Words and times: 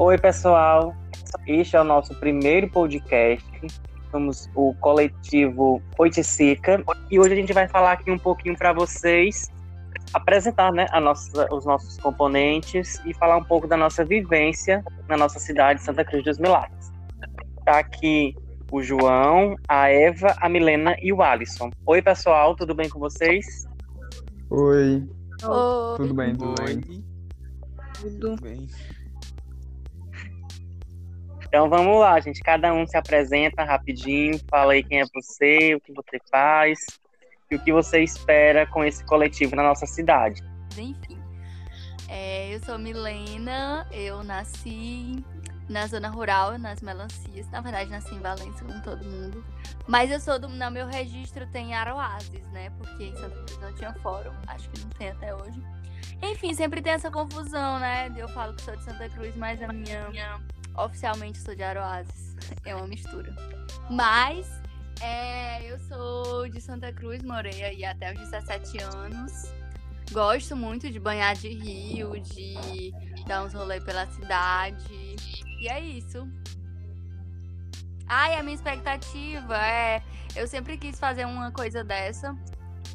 Oi, 0.00 0.16
pessoal. 0.16 0.94
Este 1.44 1.74
é 1.74 1.80
o 1.80 1.82
nosso 1.82 2.14
primeiro 2.14 2.70
podcast. 2.70 3.44
Somos 4.12 4.48
o 4.54 4.72
coletivo 4.74 5.82
Oiticica 5.98 6.84
e 7.10 7.18
hoje 7.18 7.32
a 7.32 7.36
gente 7.36 7.52
vai 7.52 7.66
falar 7.66 7.94
aqui 7.94 8.08
um 8.08 8.16
pouquinho 8.16 8.56
para 8.56 8.72
vocês, 8.72 9.50
apresentar 10.14 10.72
né, 10.72 10.86
a 10.92 11.00
nossa, 11.00 11.52
os 11.52 11.66
nossos 11.66 11.98
componentes 11.98 13.02
e 13.04 13.12
falar 13.12 13.38
um 13.38 13.42
pouco 13.42 13.66
da 13.66 13.76
nossa 13.76 14.04
vivência 14.04 14.84
na 15.08 15.16
nossa 15.16 15.40
cidade, 15.40 15.82
Santa 15.82 16.04
Cruz 16.04 16.22
dos 16.22 16.38
Milagres. 16.38 16.92
Está 17.58 17.80
aqui 17.80 18.36
o 18.70 18.80
João, 18.80 19.56
a 19.66 19.90
Eva, 19.90 20.32
a 20.40 20.48
Milena 20.48 20.94
e 21.02 21.12
o 21.12 21.20
Alisson. 21.20 21.70
Oi, 21.84 22.00
pessoal, 22.00 22.54
tudo 22.54 22.72
bem 22.72 22.88
com 22.88 23.00
vocês? 23.00 23.66
Oi. 24.48 25.04
Oi. 25.42 25.96
Tudo 25.96 26.14
bem, 26.14 26.36
tudo 26.36 26.54
bem? 26.62 26.80
Tudo 28.00 28.36
bem. 28.40 28.68
Então 31.48 31.68
vamos 31.68 31.98
lá, 32.00 32.20
gente. 32.20 32.40
Cada 32.40 32.72
um 32.72 32.86
se 32.86 32.96
apresenta 32.96 33.64
rapidinho, 33.64 34.38
fala 34.48 34.74
aí 34.74 34.82
quem 34.82 35.00
é 35.00 35.04
você, 35.12 35.74
o 35.74 35.80
que 35.80 35.92
você 35.92 36.18
faz 36.30 36.78
e 37.50 37.56
o 37.56 37.58
que 37.58 37.72
você 37.72 38.02
espera 38.02 38.66
com 38.66 38.84
esse 38.84 39.04
coletivo 39.04 39.56
na 39.56 39.62
nossa 39.62 39.86
cidade. 39.86 40.42
Enfim, 40.76 41.18
é, 42.08 42.54
eu 42.54 42.60
sou 42.60 42.78
Milena, 42.78 43.86
eu 43.90 44.22
nasci 44.22 45.24
na 45.68 45.86
zona 45.86 46.08
rural, 46.08 46.58
nas 46.58 46.80
melancias. 46.80 47.48
Na 47.50 47.60
verdade, 47.60 47.90
nasci 47.90 48.14
em 48.14 48.20
Valência, 48.20 48.64
como 48.66 48.82
todo 48.82 49.04
mundo. 49.04 49.44
Mas 49.86 50.10
eu 50.10 50.20
sou 50.20 50.38
do. 50.38 50.48
No 50.48 50.70
meu 50.70 50.86
registro 50.86 51.46
tem 51.48 51.74
Aroazes, 51.74 52.46
né? 52.52 52.70
Porque 52.78 53.04
em 53.04 53.16
Santa 53.16 53.36
Cruz 53.36 53.58
não 53.58 53.74
tinha 53.74 53.92
fórum. 53.94 54.32
Acho 54.46 54.68
que 54.70 54.80
não 54.80 54.90
tem 54.90 55.10
até 55.10 55.34
hoje. 55.34 55.62
Enfim, 56.22 56.54
sempre 56.54 56.80
tem 56.80 56.92
essa 56.92 57.10
confusão, 57.10 57.78
né? 57.78 58.12
Eu 58.16 58.28
falo 58.28 58.54
que 58.54 58.62
sou 58.62 58.74
de 58.74 58.82
Santa 58.84 59.08
Cruz, 59.10 59.36
mas 59.36 59.62
a 59.62 59.68
minha. 59.68 60.10
Oficialmente 60.84 61.38
sou 61.38 61.54
de 61.54 61.62
Aroazes. 61.62 62.36
É 62.64 62.74
uma 62.74 62.86
mistura. 62.86 63.34
Mas. 63.90 64.46
É, 65.00 65.70
eu 65.70 65.78
sou 65.78 66.48
de 66.48 66.60
Santa 66.60 66.92
Cruz, 66.92 67.22
morei 67.22 67.62
aí 67.62 67.84
até 67.84 68.12
os 68.12 68.18
17 68.18 68.82
anos. 68.82 69.52
Gosto 70.10 70.56
muito 70.56 70.90
de 70.90 70.98
banhar 70.98 71.34
de 71.34 71.48
rio, 71.48 72.18
de 72.20 72.92
dar 73.26 73.44
uns 73.44 73.52
rolês 73.52 73.84
pela 73.84 74.06
cidade. 74.06 75.16
E 75.60 75.68
é 75.68 75.80
isso. 75.80 76.26
Ai, 78.08 78.36
a 78.36 78.42
minha 78.42 78.54
expectativa 78.54 79.56
é. 79.56 80.02
Eu 80.34 80.48
sempre 80.48 80.78
quis 80.78 80.98
fazer 80.98 81.26
uma 81.26 81.52
coisa 81.52 81.84
dessa. 81.84 82.36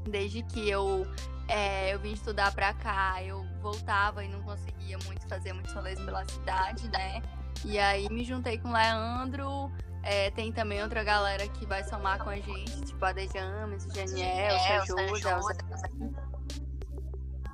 Desde 0.10 0.42
que 0.44 0.70
eu, 0.70 1.06
é, 1.48 1.94
eu 1.94 2.00
vim 2.00 2.14
estudar 2.14 2.54
pra 2.54 2.74
cá, 2.74 3.24
eu 3.24 3.46
voltava 3.62 4.26
e 4.26 4.28
não 4.28 4.42
conseguia 4.42 4.98
muito 5.06 5.28
fazer 5.28 5.54
muitos 5.54 5.74
rolês 5.74 6.00
pela 6.00 6.26
cidade, 6.26 6.90
né? 6.90 7.22
E 7.66 7.80
aí 7.80 8.10
me 8.10 8.24
juntei 8.24 8.58
com 8.58 8.70
o 8.70 8.74
Leandro. 8.74 9.72
É, 10.04 10.32
tem 10.32 10.52
também 10.52 10.84
outra 10.84 11.04
galera 11.04 11.48
que 11.48 11.66
vai 11.66 11.84
somar 11.84 12.22
com 12.22 12.30
a 12.30 12.36
gente, 12.36 12.82
tipo 12.82 13.04
a 13.06 13.14
Dejames, 13.14 13.86
o 13.86 13.96
Janiel, 13.96 14.56
o 14.56 14.86
Sejus, 14.86 15.46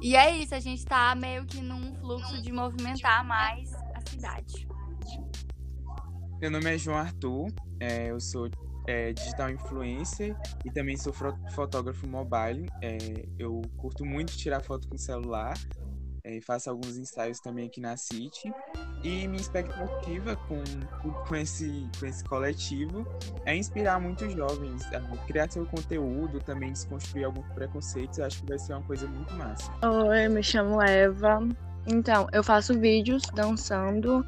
E 0.01 0.15
é 0.15 0.35
isso, 0.35 0.55
a 0.55 0.59
gente 0.59 0.83
tá 0.83 1.13
meio 1.13 1.45
que 1.45 1.61
num 1.61 1.93
fluxo 1.99 2.41
de 2.41 2.51
movimentar 2.51 3.23
mais 3.23 3.71
a 3.93 4.01
cidade. 4.09 4.67
Meu 6.41 6.49
nome 6.49 6.73
é 6.73 6.77
João 6.77 6.97
Arthur, 6.97 7.51
é, 7.79 8.09
eu 8.09 8.19
sou 8.19 8.49
é, 8.87 9.13
digital 9.13 9.51
influencer 9.51 10.35
e 10.65 10.71
também 10.71 10.97
sou 10.97 11.13
fotógrafo 11.53 12.07
mobile. 12.07 12.67
É, 12.81 12.97
eu 13.37 13.61
curto 13.77 14.03
muito 14.03 14.35
tirar 14.35 14.61
foto 14.61 14.87
com 14.87 14.97
celular 14.97 15.53
é, 16.29 16.39
faço 16.41 16.69
alguns 16.69 16.97
ensaios 16.97 17.39
também 17.39 17.65
aqui 17.65 17.81
na 17.81 17.97
City. 17.97 18.53
E 19.03 19.27
minha 19.27 19.41
expectativa 19.41 20.35
com, 20.47 20.61
com, 21.27 21.35
esse, 21.35 21.87
com 21.99 22.05
esse 22.05 22.23
coletivo 22.23 23.07
é 23.45 23.55
inspirar 23.55 23.99
muitos 23.99 24.33
jovens 24.33 24.85
a 24.93 24.99
criar 25.25 25.49
seu 25.49 25.65
conteúdo, 25.65 26.39
também 26.41 26.71
desconstruir 26.71 27.25
alguns 27.25 27.47
preconceitos. 27.53 28.19
Acho 28.19 28.41
que 28.41 28.49
vai 28.49 28.59
ser 28.59 28.73
uma 28.73 28.83
coisa 28.83 29.07
muito 29.07 29.33
massa. 29.33 29.71
Oi, 29.83 30.27
me 30.27 30.43
chamo 30.43 30.81
Eva. 30.81 31.39
Então, 31.87 32.27
eu 32.31 32.43
faço 32.43 32.77
vídeos 32.77 33.23
dançando 33.33 34.23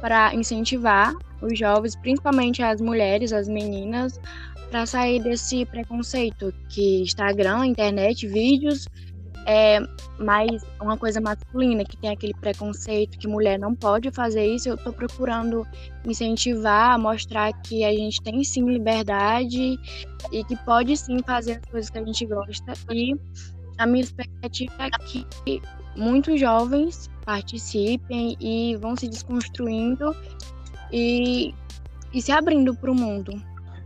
para 0.00 0.34
incentivar 0.34 1.12
os 1.42 1.58
jovens, 1.58 1.94
principalmente 1.96 2.62
as 2.62 2.80
mulheres, 2.80 3.32
as 3.32 3.48
meninas, 3.48 4.18
para 4.70 4.86
sair 4.86 5.22
desse 5.22 5.66
preconceito 5.66 6.52
que 6.70 7.02
Instagram, 7.02 7.66
internet, 7.66 8.26
vídeos 8.26 8.86
é 9.46 9.78
mais 10.18 10.62
uma 10.82 10.96
coisa 10.96 11.20
masculina, 11.20 11.84
que 11.84 11.96
tem 11.96 12.10
aquele 12.10 12.34
preconceito 12.34 13.16
que 13.16 13.28
mulher 13.28 13.58
não 13.58 13.74
pode 13.74 14.10
fazer 14.10 14.44
isso. 14.44 14.68
Eu 14.68 14.74
estou 14.74 14.92
procurando 14.92 15.64
incentivar, 16.04 16.98
mostrar 16.98 17.52
que 17.62 17.84
a 17.84 17.92
gente 17.92 18.20
tem 18.22 18.42
sim 18.42 18.68
liberdade 18.68 19.78
e 20.32 20.44
que 20.44 20.56
pode 20.64 20.96
sim 20.96 21.18
fazer 21.24 21.60
as 21.64 21.70
coisas 21.70 21.90
que 21.90 21.98
a 21.98 22.04
gente 22.04 22.26
gosta. 22.26 22.72
E 22.90 23.14
a 23.78 23.86
minha 23.86 24.02
expectativa 24.02 24.72
é 24.80 24.90
que 24.90 25.26
muitos 25.94 26.40
jovens 26.40 27.08
participem 27.24 28.36
e 28.40 28.76
vão 28.76 28.96
se 28.96 29.08
desconstruindo 29.08 30.14
e, 30.92 31.54
e 32.12 32.20
se 32.20 32.32
abrindo 32.32 32.74
para 32.74 32.90
o 32.90 32.94
mundo. 32.94 33.32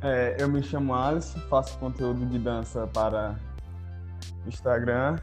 É, 0.03 0.37
eu 0.39 0.49
me 0.49 0.63
chamo 0.63 0.95
Alice, 0.95 1.39
faço 1.51 1.79
conteúdo 1.79 2.25
de 2.25 2.39
dança 2.39 2.87
para 2.87 3.39
Instagram. 4.47 5.19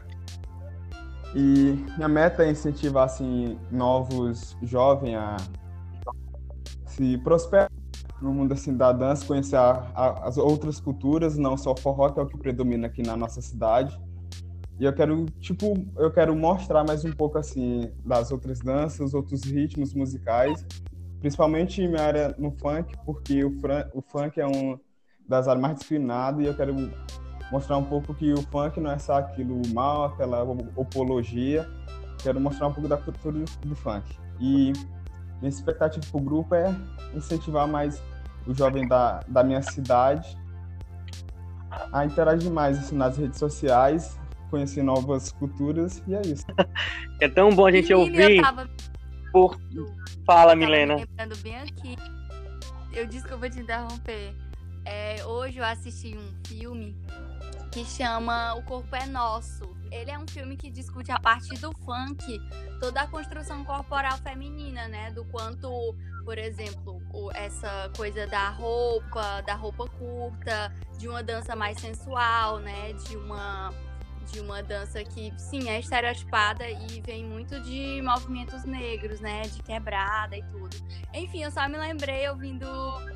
E 1.34 1.84
minha 1.96 2.08
meta 2.08 2.44
é 2.44 2.50
incentivar 2.50 3.04
assim 3.04 3.58
novos 3.70 4.56
jovens 4.62 5.16
a 5.16 5.36
se 6.86 7.18
prosperar 7.18 7.70
no 8.20 8.32
mundo 8.32 8.52
assim 8.52 8.76
da 8.76 8.92
dança, 8.92 9.24
conhecer 9.24 9.56
a, 9.56 9.86
a, 9.94 10.28
as 10.28 10.36
outras 10.38 10.80
culturas, 10.80 11.36
não 11.36 11.56
só 11.56 11.72
o 11.72 11.76
forró 11.76 12.10
que 12.10 12.18
é 12.18 12.22
o 12.22 12.26
que 12.26 12.36
predomina 12.36 12.86
aqui 12.86 13.02
na 13.02 13.16
nossa 13.16 13.40
cidade. 13.40 13.98
E 14.80 14.84
eu 14.84 14.92
quero, 14.92 15.26
tipo, 15.40 15.74
eu 15.96 16.10
quero 16.10 16.34
mostrar 16.36 16.84
mais 16.84 17.04
um 17.04 17.10
pouco, 17.10 17.36
assim, 17.36 17.90
das 18.04 18.30
outras 18.30 18.60
danças, 18.60 19.12
outros 19.12 19.42
ritmos 19.42 19.92
musicais, 19.92 20.64
principalmente 21.18 21.86
minha 21.86 22.02
área 22.02 22.34
no 22.38 22.52
funk, 22.52 22.94
porque 23.04 23.44
o, 23.44 23.52
o 23.92 24.00
funk 24.00 24.40
é 24.40 24.46
um 24.46 24.78
das 25.28 25.48
áreas 25.48 25.60
mais 25.60 25.76
disciplinadas 25.76 26.44
e 26.44 26.46
eu 26.46 26.54
quero 26.54 26.74
mostrar 27.50 27.76
um 27.76 27.84
pouco 27.84 28.14
que 28.14 28.32
o 28.32 28.42
funk 28.42 28.80
não 28.80 28.90
é 28.90 28.98
só 28.98 29.18
aquilo 29.18 29.60
mal, 29.72 30.04
aquela 30.04 30.42
apologia. 30.80 31.68
Quero 32.22 32.40
mostrar 32.40 32.68
um 32.68 32.72
pouco 32.72 32.88
da 32.88 32.96
cultura 32.96 33.44
do 33.64 33.76
funk. 33.76 34.18
E 34.40 34.72
minha 35.40 35.48
expectativa 35.48 36.04
para 36.10 36.20
o 36.20 36.22
grupo 36.22 36.54
é 36.54 36.74
incentivar 37.14 37.66
mais 37.68 38.02
o 38.46 38.54
jovem 38.54 38.86
da, 38.88 39.20
da 39.28 39.42
minha 39.44 39.62
cidade 39.62 40.36
a 41.92 42.04
interagir 42.04 42.50
mais 42.50 42.78
assim, 42.78 42.96
nas 42.96 43.16
redes 43.16 43.38
sociais, 43.38 44.18
conhecer 44.50 44.82
novas 44.82 45.32
culturas 45.32 46.02
e 46.06 46.14
é 46.14 46.22
isso. 46.22 46.46
É 47.20 47.28
tão 47.28 47.50
bom 47.50 47.66
a 47.66 47.72
gente 47.72 47.92
ouvir. 47.92 48.36
Eu 48.36 48.42
tava... 48.42 48.70
Por... 49.32 49.58
Fala, 50.24 50.52
eu 50.52 50.56
Milena. 50.56 50.94
Lembrando 50.94 51.36
bem 51.42 51.56
aqui. 51.56 51.96
Eu 52.92 53.06
disse 53.08 53.26
que 53.26 53.32
eu 53.32 53.38
vou 53.38 53.50
te 53.50 53.58
interromper. 53.58 54.36
É, 54.84 55.24
hoje 55.26 55.58
eu 55.58 55.64
assisti 55.64 56.16
um 56.16 56.46
filme 56.46 56.96
que 57.78 57.84
chama 57.84 58.54
O 58.54 58.62
Corpo 58.64 58.96
é 58.96 59.06
Nosso. 59.06 59.76
Ele 59.92 60.10
é 60.10 60.18
um 60.18 60.26
filme 60.26 60.56
que 60.56 60.68
discute 60.68 61.12
a 61.12 61.20
partir 61.20 61.56
do 61.60 61.72
funk 61.84 62.40
toda 62.80 63.02
a 63.02 63.06
construção 63.06 63.64
corporal 63.64 64.18
feminina, 64.18 64.88
né? 64.88 65.12
Do 65.12 65.24
quanto, 65.26 65.94
por 66.24 66.36
exemplo, 66.38 67.00
essa 67.34 67.88
coisa 67.96 68.26
da 68.26 68.50
roupa, 68.50 69.42
da 69.42 69.54
roupa 69.54 69.88
curta, 69.90 70.74
de 70.98 71.08
uma 71.08 71.22
dança 71.22 71.54
mais 71.54 71.80
sensual, 71.80 72.58
né? 72.58 72.94
De 72.94 73.16
uma 73.16 73.72
de 74.30 74.40
uma 74.40 74.62
dança 74.62 75.02
que, 75.04 75.32
sim, 75.36 75.68
é 75.68 75.80
estereotipada 75.80 76.68
e 76.68 77.00
vem 77.00 77.24
muito 77.24 77.60
de 77.62 78.00
movimentos 78.02 78.64
negros, 78.64 79.20
né? 79.20 79.42
De 79.42 79.62
quebrada 79.62 80.36
e 80.36 80.42
tudo. 80.44 80.76
Enfim, 81.14 81.42
eu 81.42 81.50
só 81.50 81.68
me 81.68 81.78
lembrei 81.78 82.28
ouvindo 82.28 82.66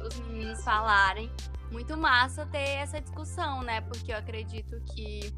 os 0.07 0.19
meninos 0.21 0.63
falarem. 0.65 1.31
Muito 1.71 1.97
massa 1.97 2.47
ter 2.47 2.59
essa 2.59 3.01
discussão, 3.01 3.63
né? 3.63 3.81
Porque 3.83 4.13
eu 4.13 4.17
acredito 4.17 4.81
que 4.95 5.33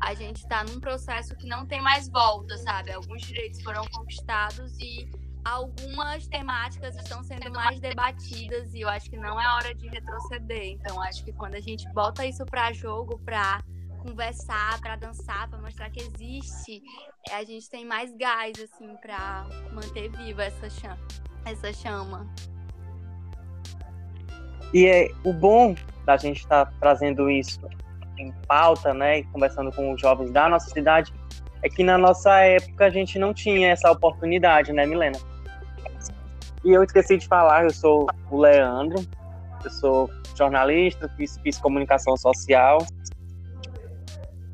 a 0.00 0.14
gente 0.14 0.36
está 0.36 0.64
num 0.64 0.80
processo 0.80 1.36
que 1.36 1.46
não 1.46 1.66
tem 1.66 1.80
mais 1.80 2.08
volta, 2.08 2.56
sabe? 2.58 2.92
Alguns 2.92 3.22
direitos 3.22 3.62
foram 3.62 3.84
conquistados 3.92 4.78
e 4.78 5.08
algumas 5.44 6.26
temáticas 6.26 6.96
estão 6.96 7.22
sendo 7.22 7.50
mais 7.50 7.80
debatidas 7.80 8.72
e 8.74 8.80
eu 8.80 8.88
acho 8.88 9.10
que 9.10 9.16
não 9.16 9.40
é 9.40 9.54
hora 9.54 9.74
de 9.74 9.88
retroceder. 9.88 10.66
Então, 10.66 11.00
acho 11.02 11.24
que 11.24 11.32
quando 11.32 11.54
a 11.54 11.60
gente 11.60 11.88
bota 11.92 12.24
isso 12.26 12.44
para 12.46 12.72
jogo, 12.72 13.18
para 13.18 13.62
conversar, 14.00 14.80
para 14.80 14.96
dançar, 14.96 15.48
para 15.48 15.58
mostrar 15.58 15.90
que 15.90 16.00
existe, 16.00 16.82
é, 17.28 17.36
a 17.36 17.44
gente 17.44 17.68
tem 17.68 17.84
mais 17.84 18.14
gás 18.16 18.52
assim 18.58 18.96
para 18.96 19.46
manter 19.72 20.10
viva 20.10 20.44
essa 20.44 20.68
chama, 20.70 20.98
essa 21.44 21.72
chama. 21.72 22.26
E 24.72 24.86
é 24.86 25.08
o 25.24 25.32
bom 25.32 25.74
da 26.04 26.16
gente 26.16 26.38
estar 26.40 26.66
tá 26.66 26.72
trazendo 26.80 27.30
isso 27.30 27.60
em 28.18 28.32
pauta, 28.46 28.92
né, 28.92 29.22
conversando 29.24 29.72
com 29.72 29.92
os 29.92 30.00
jovens 30.00 30.30
da 30.30 30.48
nossa 30.48 30.68
cidade, 30.70 31.12
é 31.62 31.68
que 31.68 31.82
na 31.82 31.98
nossa 31.98 32.38
época 32.40 32.86
a 32.86 32.90
gente 32.90 33.18
não 33.18 33.34
tinha 33.34 33.70
essa 33.70 33.90
oportunidade, 33.90 34.72
né, 34.72 34.86
Milena? 34.86 35.18
E 36.64 36.72
eu 36.72 36.82
esqueci 36.82 37.16
de 37.16 37.26
falar, 37.26 37.64
eu 37.64 37.70
sou 37.70 38.06
o 38.30 38.38
Leandro, 38.38 39.04
eu 39.64 39.70
sou 39.70 40.10
jornalista, 40.36 41.08
fiz, 41.16 41.38
fiz 41.42 41.58
comunicação 41.58 42.16
social, 42.16 42.86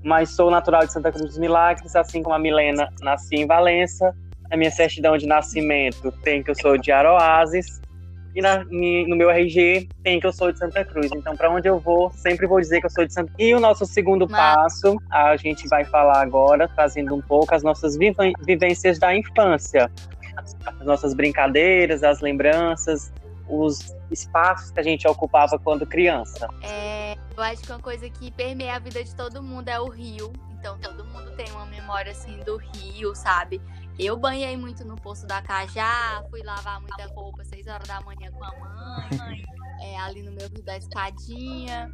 mas 0.06 0.30
sou 0.30 0.52
natural 0.52 0.86
de 0.86 0.92
Santa 0.92 1.10
Cruz 1.10 1.26
dos 1.26 1.38
Milagres, 1.38 1.96
assim 1.96 2.22
como 2.22 2.34
a 2.34 2.38
Milena, 2.38 2.88
nasci 3.02 3.34
em 3.34 3.46
Valença. 3.46 4.14
A 4.52 4.56
minha 4.56 4.70
certidão 4.70 5.18
de 5.18 5.26
nascimento 5.26 6.12
tem 6.22 6.44
que 6.44 6.50
eu 6.52 6.54
sou 6.54 6.78
de 6.78 6.92
Aroazes, 6.92 7.80
e 8.32 8.40
na, 8.40 8.62
no 8.62 9.16
meu 9.16 9.30
RG 9.30 9.88
tem 10.04 10.20
que 10.20 10.26
eu 10.26 10.32
sou 10.32 10.52
de 10.52 10.58
Santa 10.58 10.84
Cruz. 10.84 11.10
Então, 11.12 11.34
para 11.36 11.50
onde 11.50 11.68
eu 11.68 11.80
vou, 11.80 12.10
sempre 12.10 12.46
vou 12.46 12.60
dizer 12.60 12.80
que 12.80 12.86
eu 12.86 12.90
sou 12.90 13.04
de 13.04 13.12
Santa 13.12 13.32
Cruz. 13.32 13.48
E 13.48 13.52
o 13.52 13.58
nosso 13.58 13.84
segundo 13.84 14.28
Mas... 14.30 14.54
passo, 14.54 14.96
a 15.10 15.36
gente 15.36 15.66
vai 15.66 15.84
falar 15.84 16.20
agora, 16.20 16.68
trazendo 16.68 17.12
um 17.12 17.20
pouco 17.20 17.52
as 17.52 17.64
nossas 17.64 17.96
vivências 17.96 19.00
da 19.00 19.12
infância. 19.16 19.90
As 20.36 20.86
nossas 20.86 21.14
brincadeiras, 21.14 22.04
as 22.04 22.20
lembranças, 22.20 23.12
os 23.48 23.96
espaços 24.10 24.70
que 24.70 24.78
a 24.78 24.82
gente 24.82 25.08
ocupava 25.08 25.58
quando 25.58 25.86
criança. 25.86 26.46
É, 26.62 27.05
eu 27.36 27.42
acho 27.42 27.62
que 27.62 27.70
uma 27.70 27.80
coisa 27.80 28.08
que 28.08 28.30
permeia 28.30 28.76
a 28.76 28.78
vida 28.78 29.04
de 29.04 29.14
todo 29.14 29.42
mundo 29.42 29.68
é 29.68 29.78
o 29.78 29.88
rio. 29.88 30.32
Então 30.52 30.78
todo 30.78 31.04
mundo 31.04 31.36
tem 31.36 31.50
uma 31.52 31.66
memória 31.66 32.12
assim 32.12 32.38
do 32.40 32.56
rio, 32.56 33.14
sabe? 33.14 33.60
Eu 33.98 34.16
banhei 34.16 34.56
muito 34.56 34.84
no 34.84 34.96
Poço 34.96 35.26
da 35.26 35.42
Cajá, 35.42 36.24
fui 36.30 36.42
lavar 36.42 36.80
muita 36.80 37.06
roupa 37.06 37.42
às 37.42 37.48
6 37.48 37.66
horas 37.66 37.86
da 37.86 38.00
manhã 38.00 38.30
com 38.32 38.44
a 38.44 38.50
mãe, 38.58 39.44
é, 39.80 39.98
ali 39.98 40.22
no 40.22 40.32
meu 40.32 40.48
rio 40.48 40.62
da 40.62 40.76
escadinha. 40.76 41.92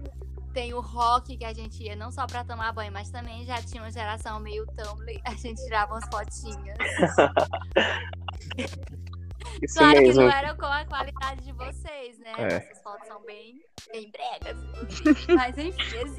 Tem 0.52 0.74
o 0.74 0.80
rock 0.80 1.36
que 1.36 1.44
a 1.44 1.52
gente 1.52 1.82
ia 1.82 1.96
não 1.96 2.12
só 2.12 2.26
para 2.26 2.44
tomar 2.44 2.72
banho, 2.72 2.92
mas 2.92 3.10
também 3.10 3.44
já 3.44 3.60
tinha 3.62 3.82
uma 3.82 3.90
geração 3.90 4.38
meio 4.38 4.64
Tumblr, 4.66 5.20
a 5.24 5.34
gente 5.34 5.62
tirava 5.64 5.94
umas 5.94 6.06
fotinhas. 6.06 6.78
Isso 9.62 9.78
claro 9.78 10.00
mesmo. 10.00 10.14
que 10.14 10.18
não 10.18 10.30
era 10.30 10.54
com 10.54 10.66
a 10.66 10.84
qualidade 10.84 11.44
de 11.44 11.52
vocês, 11.52 12.18
né? 12.18 12.32
É. 12.36 12.54
Essas 12.54 12.82
fotos 12.82 13.06
são 13.06 13.22
bem, 13.24 13.60
bem 13.92 14.10
bregas. 14.10 14.58
Mas 15.28 15.56
enfim, 15.56 15.96
existe. 15.96 16.16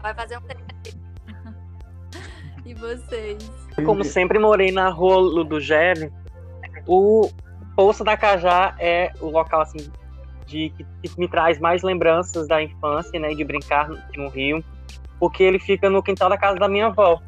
Vai 0.00 0.14
fazer 0.14 0.38
um 0.38 0.42
E 2.64 2.74
vocês? 2.74 3.50
Como 3.84 4.04
sempre 4.04 4.38
morei 4.38 4.70
na 4.70 4.88
rua 4.88 5.16
Ludogere, 5.16 6.12
o 6.86 7.28
Poço 7.74 8.04
da 8.04 8.16
Cajá 8.16 8.76
é 8.78 9.12
o 9.20 9.30
local 9.30 9.62
assim 9.62 9.90
de 10.46 10.70
que, 10.70 10.86
que 11.02 11.20
me 11.20 11.28
traz 11.28 11.58
mais 11.58 11.82
lembranças 11.82 12.46
da 12.46 12.62
infância, 12.62 13.18
né, 13.18 13.34
de 13.34 13.44
brincar 13.44 13.88
no 14.16 14.28
rio, 14.28 14.64
porque 15.18 15.42
ele 15.42 15.58
fica 15.58 15.90
no 15.90 16.00
quintal 16.02 16.30
da 16.30 16.38
casa 16.38 16.56
da 16.56 16.68
minha 16.68 16.86
avó. 16.86 17.20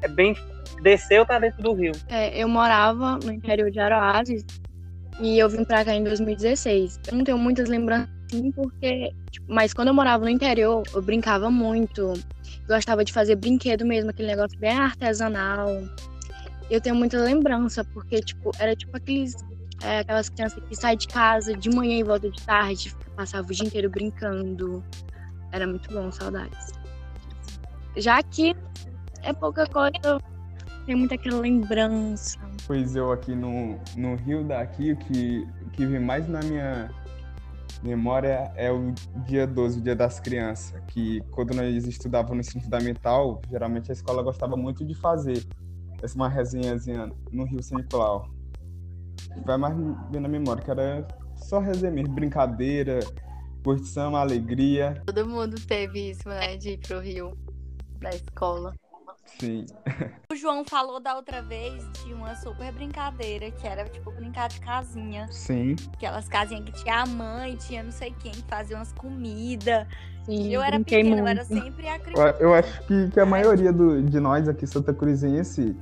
É 0.00 0.08
bem 0.08 0.34
desceu 0.82 1.26
tá 1.26 1.38
dentro 1.38 1.62
do 1.62 1.74
rio. 1.74 1.92
É, 2.08 2.42
eu 2.42 2.48
morava 2.48 3.18
no 3.22 3.32
interior 3.32 3.70
de 3.70 3.78
Aroazes 3.78 4.44
e 5.18 5.38
eu 5.38 5.48
vim 5.48 5.64
pra 5.64 5.84
cá 5.84 5.94
em 5.94 6.04
2016. 6.04 7.00
Eu 7.08 7.16
não 7.16 7.24
tenho 7.24 7.38
muitas 7.38 7.68
lembranças 7.68 8.20
assim, 8.30 8.50
porque. 8.52 9.12
Tipo, 9.30 9.52
mas 9.52 9.74
quando 9.74 9.88
eu 9.88 9.94
morava 9.94 10.24
no 10.24 10.30
interior, 10.30 10.82
eu 10.94 11.02
brincava 11.02 11.50
muito. 11.50 12.12
Gostava 12.68 13.04
de 13.04 13.12
fazer 13.12 13.36
brinquedo 13.36 13.84
mesmo, 13.84 14.10
aquele 14.10 14.28
negócio 14.28 14.58
bem 14.58 14.72
artesanal. 14.72 15.68
Eu 16.70 16.80
tenho 16.80 16.94
muita 16.94 17.18
lembrança, 17.18 17.84
porque, 17.84 18.20
tipo, 18.20 18.52
era 18.58 18.76
tipo 18.76 18.96
aqueles. 18.96 19.34
É, 19.82 20.00
aquelas 20.00 20.28
crianças 20.28 20.62
que 20.68 20.76
saem 20.76 20.98
de 20.98 21.08
casa 21.08 21.56
de 21.56 21.70
manhã 21.70 21.98
e 21.98 22.02
volta 22.02 22.30
de 22.30 22.42
tarde, 22.42 22.94
passava 23.16 23.48
o 23.48 23.50
dia 23.50 23.66
inteiro 23.66 23.88
brincando. 23.88 24.84
Era 25.52 25.66
muito 25.66 25.92
bom, 25.92 26.12
saudades. 26.12 26.72
Já 27.96 28.22
que 28.22 28.54
é 29.22 29.32
pouca 29.32 29.66
coisa, 29.66 30.20
tem 30.86 30.94
muita 30.94 31.14
aquela 31.14 31.40
lembrança. 31.40 32.38
Pois 32.66 32.96
eu 32.96 33.12
aqui 33.12 33.34
no, 33.34 33.78
no 33.96 34.16
Rio 34.16 34.44
daqui, 34.44 34.92
o 34.92 34.96
que, 34.96 35.46
que 35.72 35.86
vem 35.86 36.00
mais 36.00 36.28
na 36.28 36.40
minha 36.40 36.90
memória 37.82 38.52
é 38.56 38.70
o 38.70 38.92
dia 39.26 39.46
12, 39.46 39.78
o 39.78 39.82
dia 39.82 39.96
das 39.96 40.20
crianças, 40.20 40.80
que 40.88 41.20
quando 41.30 41.54
nós 41.54 41.86
estudávamos 41.86 42.34
no 42.34 42.40
ensino 42.40 42.62
fundamental, 42.62 43.40
geralmente 43.50 43.90
a 43.90 43.94
escola 43.94 44.22
gostava 44.22 44.56
muito 44.56 44.84
de 44.84 44.94
fazer 44.94 45.44
essa 46.02 46.14
uma 46.14 46.28
resenhazinha 46.28 47.10
no 47.30 47.44
Rio 47.44 47.62
São 47.62 47.78
Nicolau. 47.78 48.28
Vai 49.44 49.56
mais 49.56 49.74
bem 50.10 50.20
na 50.20 50.28
memória, 50.28 50.62
que 50.62 50.70
era 50.70 51.06
só 51.36 51.58
resenha 51.58 51.92
mesmo, 51.92 52.14
brincadeira, 52.14 53.00
curtição, 53.62 54.16
alegria. 54.16 55.02
Todo 55.06 55.26
mundo 55.26 55.56
teve 55.66 56.10
isso, 56.10 56.28
né? 56.28 56.56
De 56.56 56.70
ir 56.70 56.78
pro 56.78 57.00
Rio, 57.00 57.36
pra 57.98 58.10
escola. 58.10 58.74
Sim. 59.38 59.66
O 60.32 60.36
João 60.36 60.64
falou 60.64 61.00
da 61.00 61.16
outra 61.16 61.42
vez 61.42 61.82
de 62.04 62.14
uma 62.14 62.36
super 62.36 62.70
brincadeira, 62.72 63.50
que 63.50 63.66
era 63.66 63.84
tipo 63.88 64.12
brincar 64.12 64.48
de 64.48 64.60
casinha. 64.60 65.26
Sim. 65.32 65.74
Aquelas 65.92 66.28
casinhas 66.28 66.64
que 66.66 66.72
tinha 66.84 67.00
a 67.02 67.06
mãe, 67.06 67.56
tinha 67.56 67.82
não 67.82 67.90
sei 67.90 68.14
quem, 68.20 68.30
que 68.30 68.44
fazia 68.44 68.76
umas 68.76 68.92
comidas. 68.92 69.88
Sim, 70.24 70.52
Eu 70.54 70.62
era 70.62 70.78
pequena, 70.78 71.08
eu 71.08 71.24
muito. 71.24 71.28
era 71.30 71.44
sempre 71.44 71.88
a 71.88 71.96
Eu, 71.96 72.00
criança. 72.00 72.36
eu 72.38 72.54
acho 72.54 72.86
que, 72.86 73.10
que 73.10 73.18
a 73.18 73.26
maioria 73.26 73.72
do- 73.72 74.00
de 74.02 74.20
nós 74.20 74.48
aqui, 74.48 74.68
Santa 74.68 74.94
Cruzense, 74.94 75.76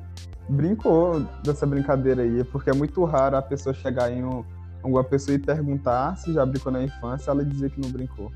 brincou 0.48 1.20
dessa 1.44 1.66
brincadeira 1.66 2.22
aí, 2.22 2.42
porque 2.44 2.70
é 2.70 2.72
muito 2.74 3.04
raro 3.04 3.36
a 3.36 3.42
pessoa 3.42 3.74
chegar 3.74 4.10
em 4.10 4.24
um, 4.24 4.42
alguma 4.82 5.04
pessoa 5.04 5.34
e 5.34 5.38
perguntar 5.38 6.16
se 6.16 6.32
já 6.32 6.46
brincou 6.46 6.72
na 6.72 6.82
infância, 6.82 7.30
ela 7.30 7.44
dizer 7.44 7.70
que 7.70 7.80
não 7.82 7.90
brincou. 7.90 8.32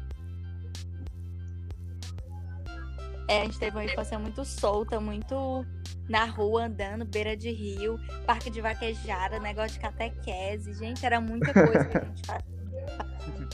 É, 3.32 3.40
a 3.40 3.44
gente 3.44 3.58
teve 3.58 3.74
uma 3.74 3.84
infância 3.84 4.18
muito 4.18 4.44
solta, 4.44 5.00
muito 5.00 5.64
na 6.06 6.26
rua, 6.26 6.66
andando, 6.66 7.02
beira 7.06 7.34
de 7.34 7.50
rio, 7.50 7.98
parque 8.26 8.50
de 8.50 8.60
vaquejada, 8.60 9.40
negócio 9.40 9.72
de 9.72 9.80
catequese. 9.80 10.74
Gente, 10.74 11.06
era 11.06 11.18
muita 11.18 11.50
coisa 11.54 11.82
que 11.86 11.96
a 11.96 12.04
gente 12.04 12.26
fazia. 12.26 13.48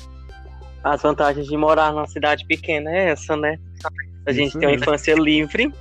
As 0.82 1.00
vantagens 1.00 1.46
de 1.46 1.56
morar 1.56 1.92
numa 1.92 2.08
cidade 2.08 2.44
pequena 2.44 2.90
é 2.90 3.10
essa, 3.10 3.36
né? 3.36 3.56
A 4.26 4.32
gente 4.32 4.48
Isso 4.48 4.58
tem 4.58 4.66
uma 4.66 4.72
mesmo. 4.72 4.84
infância 4.84 5.14
livre 5.14 5.72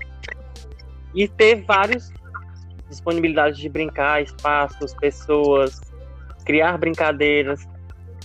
e 1.15 1.27
ter 1.27 1.63
várias 1.63 2.13
disponibilidades 2.87 3.57
de 3.57 3.67
brincar, 3.67 4.21
espaços, 4.21 4.93
pessoas, 4.93 5.81
criar 6.45 6.77
brincadeiras. 6.77 7.67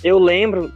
Eu 0.05 0.19
lembro 0.19 0.71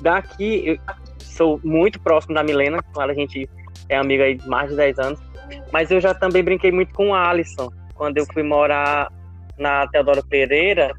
daqui, 0.00 0.62
eu 0.64 0.78
sou 1.18 1.60
muito 1.62 2.00
próximo 2.00 2.34
da 2.34 2.42
Milena, 2.42 2.82
com 2.82 3.02
ela 3.02 3.12
a 3.12 3.14
gente 3.14 3.46
é 3.90 3.96
amiga 3.96 4.24
aí 4.24 4.36
de 4.36 4.48
mais 4.48 4.70
de 4.70 4.76
10 4.76 4.98
anos, 4.98 5.20
mas 5.72 5.90
eu 5.90 6.00
já 6.00 6.14
também 6.14 6.42
brinquei 6.42 6.70
muito 6.72 6.94
com 6.94 7.08
o 7.10 7.14
Alisson. 7.14 7.68
Quando 7.94 8.16
eu 8.16 8.24
fui 8.32 8.42
morar 8.42 9.12
na 9.58 9.86
Teodoro 9.88 10.24
Pereira, 10.26 10.90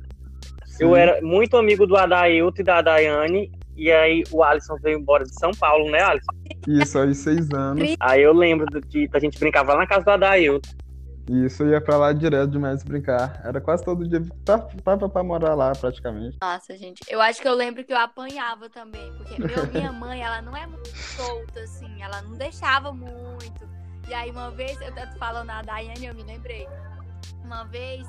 eu 0.80 0.90
Sim. 0.94 0.96
era 1.00 1.22
muito 1.22 1.58
amigo 1.58 1.88
do 1.88 1.96
Adailton 1.98 2.62
e 2.62 2.64
da 2.64 2.82
Daiane, 2.82 3.52
e 3.76 3.90
aí 3.92 4.24
o 4.32 4.44
Alisson 4.44 4.76
veio 4.84 5.00
embora 5.00 5.24
de 5.24 5.34
São 5.40 5.52
Paulo, 5.52 5.90
né, 5.90 6.02
Alisson? 6.02 6.32
Isso, 6.68 7.00
aos 7.00 7.18
seis 7.18 7.50
anos. 7.52 7.96
Aí 8.00 8.22
eu 8.22 8.34
lembro 8.34 8.66
do- 8.68 8.82
de, 8.82 9.08
da 9.08 9.20
gente 9.20 9.40
brincava 9.40 9.74
lá 9.74 9.80
na 9.80 9.88
casa 9.88 10.04
do 10.06 10.62
Adailton. 11.32 11.46
Isso, 11.46 11.66
ia 11.66 11.82
pra 11.82 11.98
lá 11.98 12.14
direto 12.14 12.52
demais 12.52 12.84
brincar. 12.84 13.42
Era 13.44 13.60
quase 13.62 13.84
todo 13.84 14.08
dia. 14.08 14.22
Tava 14.84 15.10
pra 15.10 15.24
morar 15.24 15.56
lá, 15.56 15.72
praticamente. 15.74 16.38
Nossa, 16.42 16.78
gente. 16.78 17.02
Eu 17.08 17.22
acho 17.22 17.42
que 17.42 17.48
eu 17.48 17.54
lembro 17.56 17.84
que 17.84 17.94
eu 17.94 17.98
apanhava 17.98 18.70
também. 18.70 19.12
Porque 19.18 19.42
meu- 19.42 19.68
minha 19.68 19.92
mãe, 19.94 20.22
ela 20.22 20.42
não 20.42 20.56
é 20.56 20.66
muito 20.68 20.90
solta, 20.90 21.60
assim. 21.62 22.02
Ela 22.02 22.22
não 22.22 22.34
deixava 22.34 22.92
muito. 22.92 23.70
E 24.08 24.14
aí, 24.14 24.32
uma 24.32 24.52
vez, 24.52 24.80
eu 24.82 24.94
tô 24.94 25.02
falando 25.18 25.50
a 25.50 25.62
Daiane, 25.62 26.06
eu 26.08 26.14
me 26.16 26.24
lembrei. 26.24 26.68
Uma 27.44 27.64
vez, 27.66 28.06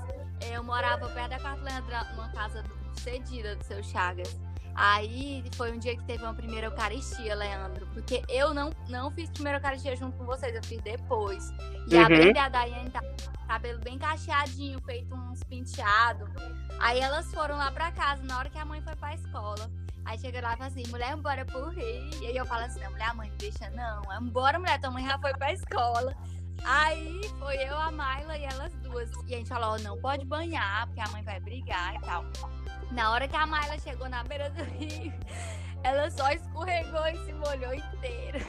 eu 0.52 0.62
morava 0.62 1.08
perto 1.08 1.30
da 1.30 1.38
Casa 1.38 1.62
Leandra, 1.62 2.04
numa 2.14 2.28
casa 2.32 2.62
cedida 2.96 3.56
do 3.56 3.64
seu 3.64 3.82
Chagas. 3.82 4.36
Aí 4.74 5.44
foi 5.54 5.72
um 5.72 5.78
dia 5.78 5.96
que 5.96 6.04
teve 6.04 6.22
uma 6.24 6.34
primeira 6.34 6.66
Eucaristia, 6.68 7.34
Leandro. 7.34 7.86
Porque 7.92 8.22
eu 8.28 8.54
não, 8.54 8.70
não 8.88 9.10
fiz 9.10 9.28
primeira 9.30 9.58
Eucaristia 9.58 9.94
junto 9.96 10.16
com 10.16 10.24
vocês, 10.24 10.54
eu 10.54 10.62
fiz 10.64 10.80
depois. 10.82 11.50
E 11.88 11.96
a 11.96 12.02
Uhum. 12.02 12.06
Brenda 12.08 12.38
e 12.38 12.42
a 12.42 12.48
Daiane 12.48 12.90
tá 12.90 13.02
cabelo 13.46 13.80
bem 13.80 13.98
cacheadinho, 13.98 14.80
feito 14.82 15.14
uns 15.14 15.42
penteados. 15.44 16.28
Aí 16.80 16.98
elas 17.00 17.30
foram 17.32 17.56
lá 17.56 17.70
pra 17.70 17.92
casa 17.92 18.22
na 18.22 18.38
hora 18.38 18.48
que 18.48 18.58
a 18.58 18.64
mãe 18.64 18.80
foi 18.80 18.96
pra 18.96 19.14
escola. 19.14 19.70
Aí 20.04 20.18
chega 20.18 20.40
lá 20.40 20.54
e 20.54 20.56
fala 20.56 20.68
assim, 20.70 20.82
mulher, 20.88 21.14
bora 21.16 21.44
pro 21.44 21.68
Rio. 21.68 22.10
E 22.20 22.26
aí 22.26 22.36
eu 22.36 22.46
falo 22.46 22.64
assim, 22.64 22.80
não, 22.80 22.90
mulher, 22.90 23.08
a 23.10 23.14
mãe 23.14 23.28
não 23.30 23.36
deixa 23.36 23.70
não. 23.70 24.02
É, 24.12 24.20
Bora, 24.20 24.58
mulher, 24.58 24.80
tua 24.80 24.90
mãe 24.90 25.06
já 25.06 25.18
foi 25.18 25.32
pra 25.34 25.52
escola. 25.52 26.14
Aí 26.64 27.20
foi 27.38 27.56
eu, 27.56 27.76
a 27.78 27.90
Mayla 27.90 28.36
e 28.38 28.44
elas 28.44 28.72
duas. 28.82 29.10
E 29.28 29.34
a 29.34 29.38
gente 29.38 29.48
falou, 29.48 29.74
ó, 29.74 29.78
não 29.78 30.00
pode 30.00 30.24
banhar, 30.24 30.86
porque 30.86 31.00
a 31.00 31.08
mãe 31.08 31.22
vai 31.22 31.38
brigar 31.40 31.94
e 31.96 32.00
tal. 32.00 32.24
Na 32.92 33.10
hora 33.10 33.26
que 33.26 33.36
a 33.36 33.46
Mayla 33.46 33.78
chegou 33.78 34.08
na 34.08 34.22
beira 34.24 34.50
do 34.50 34.62
rio, 34.64 35.12
ela 35.82 36.10
só 36.10 36.30
escorregou 36.30 37.06
e 37.08 37.16
se 37.24 37.32
molhou 37.32 37.72
inteira. 37.74 38.40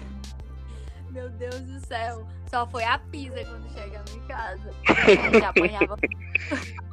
Meu 1.10 1.30
Deus 1.30 1.62
do 1.62 1.80
céu. 1.86 2.28
Só 2.50 2.68
foi 2.68 2.84
a 2.84 2.98
pisa 2.98 3.44
quando 3.46 3.70
chegamos 3.72 4.14
em 4.16 4.20
casa. 4.28 4.70
A 4.88 5.12
gente 5.12 5.46
apanhava 5.46 5.98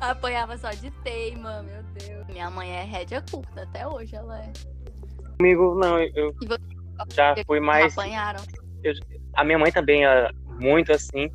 Apanhava 0.00 0.56
só 0.56 0.70
de 0.70 0.90
teima, 1.02 1.62
meu 1.62 1.82
Deus. 1.82 2.26
Minha 2.28 2.48
mãe 2.50 2.70
é 2.70 2.84
rédea 2.84 3.22
curta, 3.30 3.62
até 3.62 3.86
hoje 3.86 4.16
ela 4.16 4.38
é. 4.42 4.52
Comigo, 5.36 5.74
não, 5.74 5.98
eu 5.98 6.34
E 6.40 6.46
você? 6.46 6.60
já 7.12 7.34
fui 7.46 7.60
mais. 7.60 7.92
Apanharam. 7.98 8.40
A 9.34 9.44
minha 9.44 9.58
mãe 9.58 9.70
também 9.70 10.04
era 10.04 10.32
muito 10.58 10.90
assim, 10.92 11.30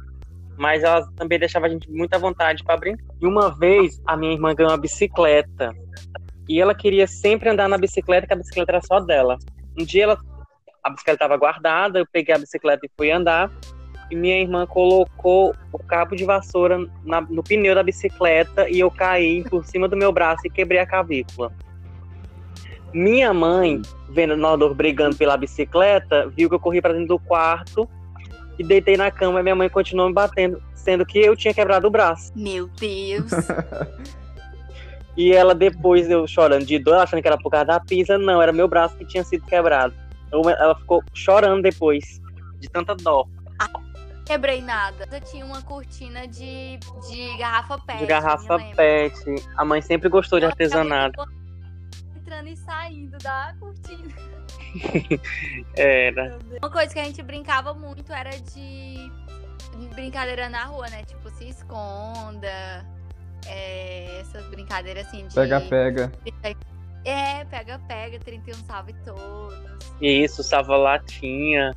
mas 0.58 0.84
ela 0.84 1.08
também 1.16 1.38
deixava 1.38 1.68
a 1.68 1.70
gente 1.70 1.90
muita 1.92 2.18
vontade 2.18 2.64
pra 2.64 2.76
brincar. 2.76 3.05
E 3.22 3.26
uma 3.26 3.50
vez 3.50 4.02
a 4.06 4.18
minha 4.18 4.34
irmã 4.34 4.54
ganhou 4.54 4.72
uma 4.72 4.78
bicicleta. 4.78 5.74
E 6.48 6.62
ela 6.62 6.76
queria 6.76 7.08
sempre 7.08 7.50
andar 7.50 7.68
na 7.68 7.78
bicicleta, 7.78 8.28
que 8.28 8.34
a 8.34 8.38
bicicleta 8.38 8.74
era 8.74 8.82
só 8.82 9.00
dela. 9.00 9.38
Um 9.80 9.84
dia 9.84 10.04
ela, 10.04 10.18
a 10.84 10.90
bicicleta 10.90 11.16
estava 11.16 11.38
guardada, 11.38 12.00
eu 12.00 12.06
peguei 12.12 12.36
a 12.36 12.38
bicicleta 12.38 12.86
e 12.86 12.92
fui 12.96 13.12
andar. 13.12 13.50
E 14.12 14.16
minha 14.16 14.40
irmã 14.40 14.68
colocou 14.68 15.56
o 15.72 15.80
cabo 15.80 16.16
de 16.16 16.24
vassoura 16.24 16.78
na- 17.04 17.22
no 17.22 17.42
pneu 17.42 17.74
da 17.74 17.82
bicicleta 17.82 18.70
e 18.70 18.80
eu 18.80 18.92
caí 18.92 19.44
por 19.44 19.66
cima 19.66 19.88
do 19.88 19.98
meu 19.98 20.12
braço 20.12 20.46
e 20.46 20.50
quebrei 20.50 20.80
a 20.80 20.86
clavícula. 20.86 21.52
Minha 22.94 23.34
mãe, 23.34 23.82
vendo 24.10 24.38
nós 24.38 24.60
brigando 24.74 25.16
pela 25.16 25.36
bicicleta, 25.36 26.30
viu 26.30 26.48
que 26.48 26.56
eu 26.56 26.60
corri 26.60 26.82
para 26.82 26.94
dentro 26.94 27.08
do 27.08 27.20
quarto 27.20 27.90
e 28.58 28.64
deitei 28.64 28.98
na 28.98 29.10
cama 29.12 29.40
e 29.40 29.44
minha 29.44 29.56
mãe 29.56 29.70
continuou 29.70 30.08
me 30.08 30.14
batendo, 30.14 30.62
sendo 30.74 31.06
que 31.06 31.20
eu 31.20 31.36
tinha 31.36 31.54
quebrado 31.54 31.88
o 31.88 31.92
braço. 31.92 32.32
Meu 32.36 32.68
Deus. 32.80 33.32
E 35.18 35.32
ela 35.32 35.56
depois, 35.56 36.10
eu 36.10 36.28
chorando 36.28 36.66
de 36.66 36.78
dor, 36.78 36.96
achando 36.96 37.22
que 37.22 37.28
era 37.30 37.38
por 37.38 37.50
causa 37.50 37.66
da 37.68 37.80
pizza, 37.80 38.18
não, 38.18 38.42
era 38.42 38.52
meu 38.52 38.68
braço 38.68 38.98
que 38.98 39.06
tinha 39.06 39.24
sido 39.24 39.46
quebrado. 39.46 39.94
Eu- 40.30 40.42
ela 40.50 40.76
ficou 40.76 41.02
chorando 41.14 41.62
depois, 41.62 42.20
de 42.60 42.68
tanta 42.70 42.94
dó. 42.96 43.26
Quebrei 44.26 44.60
nada. 44.60 45.08
Eu 45.12 45.22
tinha 45.22 45.46
uma 45.46 45.62
cortina 45.62 46.28
de, 46.28 46.80
de 47.08 47.38
garrafa 47.38 47.78
PET. 47.78 48.00
De 48.00 48.06
garrafa 48.08 48.58
me 48.58 48.64
lembro. 48.64 48.76
PET. 48.76 49.48
A 49.56 49.64
mãe 49.64 49.82
sempre 49.84 50.10
gostou 50.10 50.40
de 50.40 50.46
Ela 50.46 50.54
ficava 50.54 50.80
artesanato. 50.82 51.32
Entrando 52.26 52.48
e 52.48 52.58
saindo 52.58 53.18
da 53.20 53.54
cortina. 53.60 54.12
Era. 55.78 56.40
Uma 56.60 56.72
coisa 56.72 56.92
que 56.92 57.00
a 57.00 57.04
gente 57.04 57.22
brincava 57.22 57.72
muito 57.76 58.12
era 58.12 58.32
de 58.32 59.12
brincadeira 59.94 60.50
na 60.50 60.64
rua, 60.64 60.88
né? 60.90 61.04
Tipo, 61.04 61.30
se 61.30 61.50
esconda. 61.50 62.84
é, 63.46 64.22
essas 64.22 64.44
brincadeiras 64.48 65.06
assim 65.06 65.28
de. 65.28 65.36
Pega, 65.36 65.62
pega. 65.62 66.12
É, 67.06 67.46
pega, 67.46 67.80
pega, 67.88 68.18
31 68.18 68.56
salve 68.66 68.94
todos. 69.06 69.94
Isso, 70.02 70.42
salva 70.42 70.76
latinha. 70.76 71.76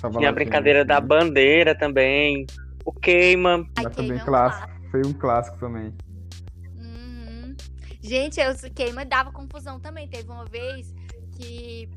Tava 0.00 0.18
Tinha 0.18 0.28
a 0.28 0.32
brincadeira 0.32 0.84
da 0.84 1.00
bandeira 1.00 1.76
também. 1.76 2.46
O 2.84 2.92
queima. 2.92 3.66
Mas 3.76 3.96
também 3.96 4.16
é 4.16 4.22
um 4.22 4.24
clássico. 4.24 4.70
Foi 4.92 5.02
um 5.04 5.12
clássico 5.12 5.58
também. 5.58 5.92
Gente, 8.02 8.40
eu, 8.40 8.54
queima 8.74 9.04
dava 9.04 9.30
confusão 9.30 9.78
também. 9.78 10.08
Teve 10.08 10.28
uma 10.28 10.44
vez 10.44 10.92
que 11.36 11.88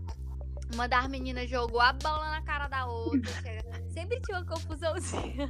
uma 0.73 0.87
das 0.87 1.07
meninas 1.07 1.49
jogou 1.49 1.81
a 1.81 1.93
bola 1.93 2.29
na 2.29 2.41
cara 2.41 2.67
da 2.67 2.85
outra. 2.85 3.31
Sempre 3.89 4.21
tinha 4.21 4.37
uma 4.37 4.45
confusãozinha. 4.45 5.49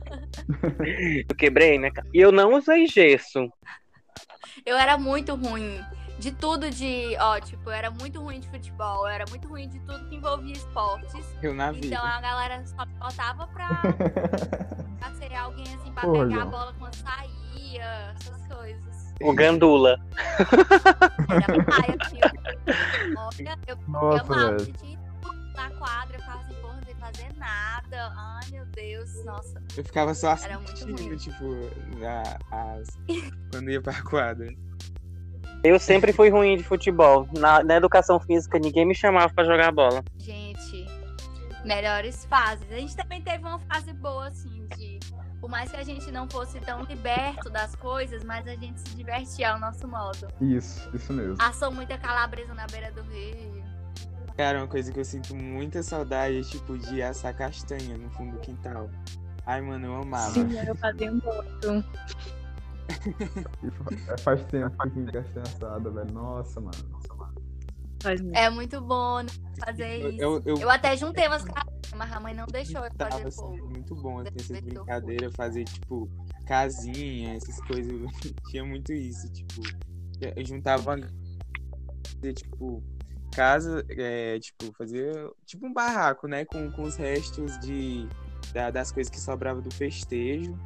Eu 1.27 1.35
quebrei, 1.35 1.77
né? 1.77 1.89
E 2.13 2.19
eu 2.19 2.31
não 2.31 2.53
usei 2.53 2.87
gesso. 2.87 3.51
Eu 4.65 4.77
era 4.77 4.97
muito 4.97 5.35
ruim 5.35 5.83
de 6.19 6.31
tudo 6.31 6.69
de. 6.69 7.17
Ó, 7.19 7.39
tipo, 7.39 7.69
eu 7.69 7.73
era 7.73 7.91
muito 7.91 8.21
ruim 8.21 8.39
de 8.39 8.47
futebol. 8.49 9.07
Eu 9.07 9.13
era 9.13 9.25
muito 9.29 9.47
ruim 9.47 9.67
de 9.67 9.79
tudo 9.81 10.07
que 10.07 10.15
envolvia 10.15 10.53
esportes. 10.53 11.25
Eu 11.41 11.53
na 11.53 11.71
vida. 11.71 11.87
Então 11.87 12.05
a 12.05 12.21
galera 12.21 12.65
só 12.65 12.85
me 12.85 12.93
botava 12.93 13.47
pra, 13.47 13.81
pra 14.99 15.13
ser 15.15 15.33
alguém 15.33 15.65
assim, 15.75 15.91
pra 15.91 16.03
Porra, 16.03 16.27
pegar 16.27 16.41
a 16.43 16.45
bola 16.45 16.75
quando 16.77 16.95
saía, 16.95 18.15
essas 18.15 18.47
coisas. 18.47 18.94
O 19.21 19.33
gandula. 19.33 19.97
Olha, 21.29 21.45
eu 21.47 23.07
Nossa, 23.11 23.43
eu 23.67 23.77
tudo 23.77 25.53
na 25.55 25.69
quadra, 25.71 26.15
eu 26.17 26.19
ficava 26.19 26.39
assim, 26.41 26.53
porra, 26.61 26.79
fazer 26.99 27.33
nada. 27.37 28.13
Ai, 28.15 28.49
meu 28.51 28.65
Deus, 28.67 29.23
nossa. 29.25 29.61
Eu 29.77 29.83
ficava 29.83 30.13
só 30.13 30.31
assistindo, 30.31 31.17
tipo, 31.17 31.45
a- 32.03 32.37
as... 32.77 32.87
quando 33.51 33.71
ia 33.71 33.81
pra 33.81 34.01
quadra. 34.03 34.53
Eu 35.63 35.79
sempre 35.79 36.13
fui 36.13 36.29
ruim 36.29 36.57
de 36.57 36.63
futebol. 36.63 37.27
Na, 37.37 37.63
na 37.63 37.75
educação 37.75 38.19
física, 38.19 38.59
ninguém 38.59 38.85
me 38.85 38.93
chamava 38.93 39.33
pra 39.33 39.43
jogar 39.45 39.71
bola. 39.71 40.03
Gente, 40.19 40.85
melhores 41.63 42.25
fases. 42.25 42.71
A 42.71 42.75
gente 42.75 42.95
também 42.95 43.21
teve 43.21 43.43
uma 43.43 43.59
fase 43.59 43.91
boa, 43.93 44.27
assim, 44.27 44.67
de. 44.77 44.99
Por 45.45 45.51
mais 45.51 45.69
que 45.69 45.77
a 45.77 45.83
gente 45.83 46.11
não 46.11 46.27
fosse 46.27 46.59
tão 46.59 46.81
liberto 46.85 47.51
das 47.51 47.75
coisas, 47.75 48.23
mas 48.23 48.47
a 48.47 48.55
gente 48.55 48.79
se 48.79 48.95
divertia 48.95 49.51
ao 49.51 49.59
nosso 49.59 49.87
modo. 49.87 50.27
Isso, 50.41 50.89
isso 50.91 51.13
mesmo. 51.13 51.35
Assou 51.37 51.71
muita 51.71 51.99
calabresa 51.99 52.51
na 52.55 52.65
beira 52.65 52.91
do 52.91 53.03
rio. 53.03 53.63
Cara, 54.35 54.57
uma 54.57 54.67
coisa 54.67 54.91
que 54.91 54.99
eu 54.99 55.05
sinto 55.05 55.35
muita 55.35 55.83
saudade 55.83 56.39
é, 56.39 56.41
tipo, 56.41 56.75
de 56.79 56.99
assar 57.03 57.37
castanha 57.37 57.95
no 57.95 58.09
fundo 58.09 58.31
do 58.31 58.39
quintal. 58.39 58.89
Ai, 59.45 59.61
mano, 59.61 59.85
eu 59.85 59.95
amava. 60.01 60.31
Sim, 60.31 60.49
eu 60.67 60.75
fazia 60.77 61.11
muito. 61.11 61.85
É, 64.09 64.17
faz 64.17 64.43
tempo 64.45 64.75
que 64.89 64.99
eu 64.99 65.05
castanha 65.05 65.43
assada, 65.43 65.91
velho. 65.91 66.11
Nossa, 66.11 66.59
mano. 66.59 66.73
Faz 68.01 68.19
muito. 68.19 68.35
É 68.35 68.49
muito 68.49 68.81
bom 68.81 69.21
né, 69.21 69.29
fazer 69.63 70.09
isso. 70.09 70.23
eu, 70.23 70.41
eu 70.43 70.57
Eu 70.57 70.69
até 70.71 70.97
juntei 70.97 71.27
umas 71.27 71.43
casinhas, 71.95 71.97
mas 71.97 72.11
a 72.11 72.19
mãe 72.19 72.33
não 72.33 72.45
deixou 72.45 72.83
eu 72.83 72.91
tava, 72.91 73.11
fazer 73.11 73.27
assim, 73.27 73.57
fogo. 73.57 73.69
muito 73.69 73.95
bom 73.95 74.19
assim, 74.19 74.29
essas 74.35 74.61
brincadeiras, 74.61 75.33
fazer, 75.35 75.63
tipo, 75.65 76.09
casinha, 76.45 77.33
essas 77.35 77.59
coisas. 77.61 77.93
Tinha 78.51 78.65
muito 78.65 78.93
isso, 78.93 79.31
tipo, 79.31 79.61
eu 80.35 80.45
juntava, 80.45 80.95
tipo, 82.33 82.83
casa, 83.31 83.85
é, 83.89 84.39
tipo, 84.39 84.71
fazer, 84.73 85.13
tipo, 85.45 85.65
um 85.65 85.73
barraco, 85.73 86.27
né, 86.27 86.45
com, 86.45 86.71
com 86.71 86.83
os 86.83 86.95
restos 86.95 87.57
de, 87.59 88.07
da- 88.53 88.71
das 88.71 88.91
coisas 88.91 89.09
que 89.11 89.19
sobrava 89.19 89.61
do 89.61 89.73
festejo. 89.73 90.57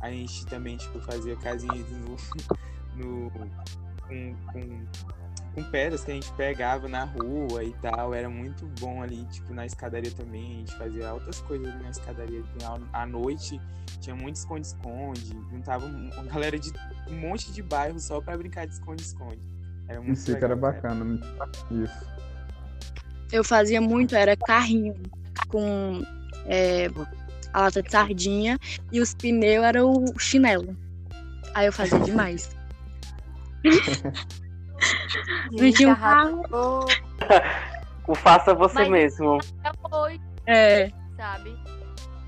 A 0.00 0.10
gente 0.10 0.46
também, 0.46 0.76
tipo, 0.76 1.00
fazia 1.00 1.36
casinhas 1.36 1.90
no, 1.90 2.16
no 2.96 3.30
com, 3.30 4.36
com, 4.52 4.86
com 5.54 5.62
pedras 5.64 6.04
que 6.04 6.10
a 6.10 6.14
gente 6.14 6.32
pegava 6.34 6.88
na 6.88 7.04
rua 7.04 7.64
e 7.64 7.72
tal. 7.82 8.14
Era 8.14 8.28
muito 8.28 8.66
bom 8.80 9.02
ali, 9.02 9.24
tipo, 9.26 9.52
na 9.52 9.66
escadaria 9.66 10.10
também. 10.12 10.42
A 10.42 10.58
gente 10.58 10.74
fazia 10.76 11.08
altas 11.08 11.40
coisas 11.42 11.74
na 11.82 11.90
escadaria. 11.90 12.42
À 12.92 13.06
noite 13.06 13.60
tinha 14.00 14.14
muito 14.14 14.36
esconde-esconde. 14.36 15.36
Juntava 15.50 15.86
um- 15.86 16.10
uma 16.14 16.22
galera 16.24 16.58
de 16.58 16.72
um 17.10 17.16
monte 17.16 17.52
de 17.52 17.62
bairro 17.62 17.98
só 17.98 18.20
pra 18.20 18.36
brincar 18.36 18.66
de 18.66 18.74
esconde-esconde. 18.74 19.40
Era 19.88 20.00
muito 20.00 20.16
Isso 20.18 20.32
legal, 20.32 20.50
era 20.52 20.60
cara. 20.60 20.72
bacana. 20.94 21.20
Isso. 21.70 22.10
Eu 23.32 23.42
fazia 23.44 23.80
muito, 23.80 24.14
era 24.14 24.36
carrinho 24.36 24.94
com 25.48 26.02
é, 26.46 26.86
a 27.52 27.60
lata 27.62 27.82
de 27.82 27.90
sardinha 27.90 28.58
e 28.92 29.00
os 29.00 29.14
pneus 29.14 29.64
eram 29.64 29.92
o 29.92 30.18
chinelo. 30.18 30.76
Aí 31.54 31.66
eu 31.66 31.72
fazia 31.72 31.98
demais. 32.00 32.50
Não 35.52 35.72
tinha 35.72 35.88
um 35.90 35.96
carro. 35.96 36.42
O 38.06 38.14
faça 38.14 38.52
você 38.54 38.80
Mas- 38.80 38.88
mesmo. 38.88 39.38
Foi, 39.88 40.20
É, 40.46 40.90
sabe? 41.16 41.56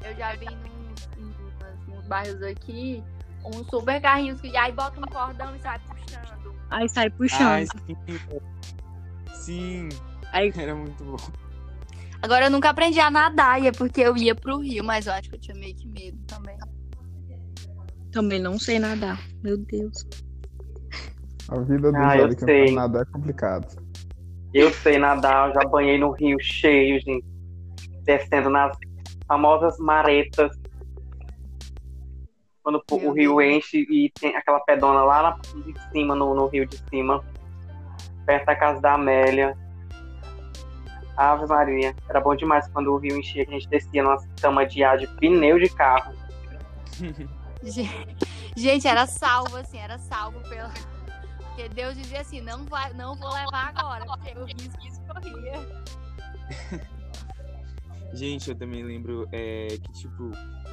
Eu 0.04 0.14
já 0.16 0.32
vi 0.36 0.44
nos, 0.46 1.08
nos, 1.16 1.88
nos 1.88 2.06
bairros 2.06 2.40
aqui 2.42 3.02
uns 3.44 3.66
super 3.68 4.00
carrinhos 4.00 4.40
que 4.40 4.56
aí 4.56 4.70
bota 4.70 5.00
um 5.00 5.02
cordão 5.02 5.56
e 5.56 5.58
sai 5.60 5.80
puxando. 5.80 6.54
aí 6.70 6.88
sai 6.88 7.04
Ai, 7.06 7.10
puxando. 7.10 7.66
sim. 7.84 7.96
Sim, 9.34 9.88
Aí 10.30 10.52
era 10.56 10.72
muito 10.74 11.02
bom. 11.02 11.16
Agora 12.22 12.44
eu 12.46 12.50
nunca 12.50 12.70
aprendi 12.70 13.00
a 13.00 13.10
nadar, 13.10 13.60
e 13.60 13.66
é 13.66 13.72
porque 13.72 14.02
eu 14.02 14.16
ia 14.16 14.36
pro 14.36 14.60
rio, 14.60 14.84
mas 14.84 15.08
eu 15.08 15.14
acho 15.14 15.28
que 15.28 15.34
eu 15.34 15.40
tinha 15.40 15.56
meio 15.56 15.74
que 15.74 15.88
medo 15.88 16.16
também. 16.28 16.56
também 18.12 18.38
não 18.40 18.56
sei 18.56 18.78
nadar. 18.78 19.18
Meu 19.42 19.56
Deus. 19.58 20.06
A 21.48 21.58
vida 21.60 21.90
do 21.92 21.96
Ah, 21.96 22.16
eu 22.16 22.22
jovem 22.22 22.36
que 22.36 22.40
não 22.42 22.46
sei. 22.48 22.74
nadar 22.74 23.02
é 23.02 23.12
complicado. 23.12 23.82
Eu 24.54 24.70
sei 24.72 24.98
nadar, 24.98 25.48
eu 25.48 25.54
já 25.54 25.68
banhei 25.68 25.98
no 25.98 26.10
rio 26.12 26.36
cheio, 26.40 27.00
gente. 27.00 27.24
Descendo 28.04 28.50
nas 28.50 28.76
famosas 29.26 29.78
maretas. 29.78 30.56
Quando 32.62 32.82
o 32.90 32.96
Meu 33.00 33.12
rio 33.12 33.36
Deus. 33.38 33.56
enche 33.56 33.78
e 33.90 34.10
tem 34.20 34.36
aquela 34.36 34.60
pedona 34.60 35.02
lá 35.02 35.22
na, 35.22 35.62
de 35.62 35.74
cima, 35.90 36.14
no, 36.14 36.34
no 36.34 36.46
rio 36.46 36.66
de 36.66 36.76
cima. 36.90 37.24
Perto 38.26 38.46
da 38.46 38.54
casa 38.56 38.80
da 38.80 38.94
Amélia. 38.94 39.56
Ave 41.16 41.46
Maria. 41.46 41.94
Era 42.08 42.20
bom 42.20 42.34
demais 42.36 42.68
quando 42.68 42.92
o 42.92 42.98
rio 42.98 43.16
enchia, 43.18 43.44
que 43.44 43.50
a 43.50 43.54
gente 43.58 43.68
descia 43.68 44.02
numa 44.02 44.16
cama 44.40 44.64
de 44.66 44.82
ar 44.84 44.96
de 44.98 45.06
pneu 45.18 45.58
de 45.58 45.68
carro. 45.70 46.12
Gente, 48.56 48.86
era 48.88 49.06
salvo, 49.06 49.56
assim, 49.56 49.78
era 49.78 49.96
salvo 49.98 50.40
pela. 50.48 50.70
Porque 51.52 51.68
Deus 51.68 51.94
dizia 51.94 52.22
assim, 52.22 52.40
não, 52.40 52.64
vai, 52.64 52.94
não 52.94 53.14
vou 53.14 53.30
levar 53.30 53.74
agora, 53.76 54.06
porque 54.06 54.38
o 54.38 54.46
risco 54.46 55.04
corria. 55.06 55.60
Gente, 58.14 58.48
eu 58.50 58.56
também 58.56 58.82
lembro 58.82 59.28
é, 59.32 59.68
que, 59.68 59.92
tipo, 59.92 60.30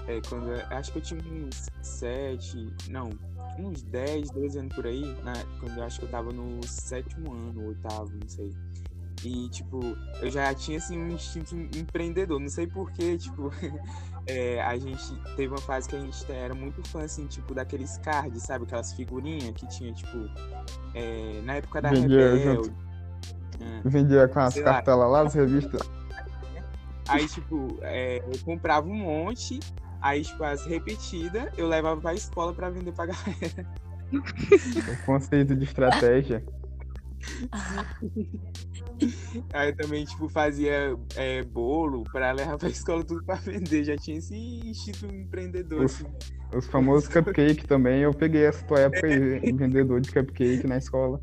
é, 0.08 0.22
quando. 0.28 0.54
Acho 0.70 0.94
que 0.94 1.00
eu 1.00 1.02
tinha 1.02 1.22
uns 1.22 1.70
7, 1.82 2.74
não, 2.90 3.10
uns 3.58 3.84
10, 3.84 4.32
12 4.32 4.60
anos 4.60 4.74
por 4.74 4.88
aí, 4.88 5.04
né, 5.22 5.34
quando 5.60 5.78
eu 5.78 5.84
acho 5.84 6.00
que 6.00 6.06
eu 6.06 6.12
tava 6.12 6.32
no 6.32 6.66
sétimo 6.66 7.34
ano, 7.34 7.68
oitavo, 7.68 8.12
não 8.14 8.30
sei. 8.30 8.56
E, 9.24 9.50
tipo, 9.50 9.82
eu 10.22 10.32
já 10.32 10.54
tinha, 10.54 10.78
assim, 10.78 10.98
um 10.98 11.10
instinto 11.10 11.56
empreendedor, 11.78 12.40
não 12.40 12.48
sei 12.48 12.68
porquê, 12.68 13.18
tipo, 13.18 13.52
é, 14.28 14.62
a 14.62 14.78
gente 14.78 15.16
teve 15.36 15.48
uma 15.48 15.62
fase 15.62 15.90
que 15.90 15.96
a 15.96 16.00
gente 16.00 16.32
era 16.32 16.54
muito 16.54 16.88
fã, 16.88 17.04
assim, 17.04 17.26
tipo, 17.28 17.54
daqueles 17.54 17.98
cards, 18.00 18.44
sabe? 18.44 18.66
Aquelas 18.66 18.94
figurinhas 18.94 19.52
que 19.56 19.68
tinha, 19.68 19.94
tipo, 19.94 20.18
é, 20.94 21.42
na 21.44 21.56
época 21.56 21.82
da 21.82 21.90
Vendia 21.90 22.36
Rebelde. 22.36 22.68
junto. 22.68 22.90
Vendia 23.86 24.28
com 24.28 24.40
as 24.40 24.56
cartelas 24.56 25.12
lá 25.12 25.24
das 25.24 25.34
revistas. 25.34 25.82
Aí, 27.08 27.28
tipo, 27.28 27.78
é, 27.82 28.20
eu 28.20 28.40
comprava 28.46 28.88
um 28.88 28.96
monte, 28.96 29.60
aí, 30.02 30.24
tipo, 30.24 30.44
as 30.44 30.66
repetidas, 30.66 31.52
eu 31.58 31.68
levava 31.68 32.00
pra 32.00 32.14
escola 32.14 32.54
pra 32.54 32.70
vender 32.70 32.92
pra 32.92 33.08
galera. 33.08 33.66
O 34.12 35.06
conceito 35.06 35.56
de 35.56 35.66
estratégia. 35.66 36.44
Aí 39.54 39.74
também, 39.76 40.06
tipo, 40.06 40.30
fazia 40.30 40.96
é, 41.16 41.44
bolo 41.44 42.04
pra 42.12 42.32
levar 42.32 42.58
pra 42.58 42.68
escola 42.70 43.06
tudo 43.06 43.24
pra 43.24 43.36
vender. 43.36 43.84
Já 43.84 43.98
tinha 43.98 44.18
esse 44.18 44.36
instinto 44.36 45.06
empreendedor, 45.06 45.84
Os- 45.84 45.86
assim. 45.86 46.06
Os 46.56 46.66
famosos 46.68 47.08
cupcake 47.08 47.66
também. 47.68 48.02
Eu 48.02 48.14
peguei 48.14 48.46
essa 48.46 48.66
tua 48.66 48.80
época 48.80 49.08
aí, 49.08 49.40
vendedor 49.56 50.02
de 50.02 50.12
cupcake 50.12 50.68
na 50.68 50.78
escola. 50.78 51.22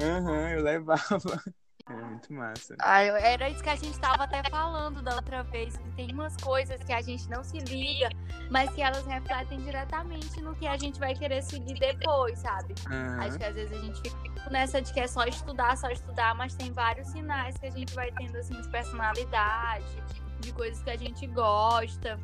Aham, 0.00 0.50
eu 0.52 0.62
levava. 0.62 1.42
É 1.90 2.04
muito 2.04 2.32
massa. 2.32 2.76
Ah, 2.78 3.02
era 3.02 3.48
isso 3.48 3.62
que 3.62 3.68
a 3.68 3.74
gente 3.74 3.98
tava 3.98 4.24
até 4.24 4.42
falando 4.48 5.02
da 5.02 5.16
outra 5.16 5.42
vez, 5.42 5.76
que 5.76 5.90
tem 5.92 6.12
umas 6.12 6.36
coisas 6.36 6.82
que 6.84 6.92
a 6.92 7.02
gente 7.02 7.28
não 7.28 7.42
se 7.42 7.58
liga, 7.58 8.08
mas 8.50 8.70
que 8.70 8.80
elas 8.80 9.04
refletem 9.06 9.60
diretamente 9.60 10.40
no 10.40 10.54
que 10.54 10.66
a 10.66 10.76
gente 10.76 11.00
vai 11.00 11.14
querer 11.14 11.42
seguir 11.42 11.78
depois, 11.78 12.38
sabe? 12.38 12.74
Aham. 12.86 13.20
Acho 13.20 13.38
que 13.38 13.44
às 13.44 13.54
vezes 13.54 13.76
a 13.76 13.80
gente 13.82 14.00
fica 14.00 14.50
nessa 14.50 14.80
de 14.80 14.92
que 14.92 15.00
é 15.00 15.08
só 15.08 15.24
estudar, 15.24 15.76
só 15.76 15.90
estudar, 15.90 16.34
mas 16.36 16.54
tem 16.54 16.72
vários 16.72 17.08
sinais 17.08 17.56
que 17.58 17.66
a 17.66 17.70
gente 17.70 17.92
vai 17.94 18.12
tendo 18.12 18.36
assim 18.36 18.60
de 18.60 18.68
personalidade, 18.68 20.02
de 20.38 20.52
coisas 20.52 20.82
que 20.82 20.90
a 20.90 20.96
gente 20.96 21.26
gosta, 21.26 22.18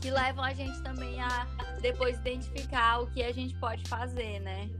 que 0.00 0.10
levam 0.10 0.44
a 0.44 0.54
gente 0.54 0.80
também 0.82 1.20
a 1.20 1.46
depois 1.80 2.16
identificar 2.18 3.00
o 3.00 3.06
que 3.08 3.22
a 3.24 3.32
gente 3.32 3.54
pode 3.56 3.86
fazer, 3.88 4.38
né? 4.40 4.70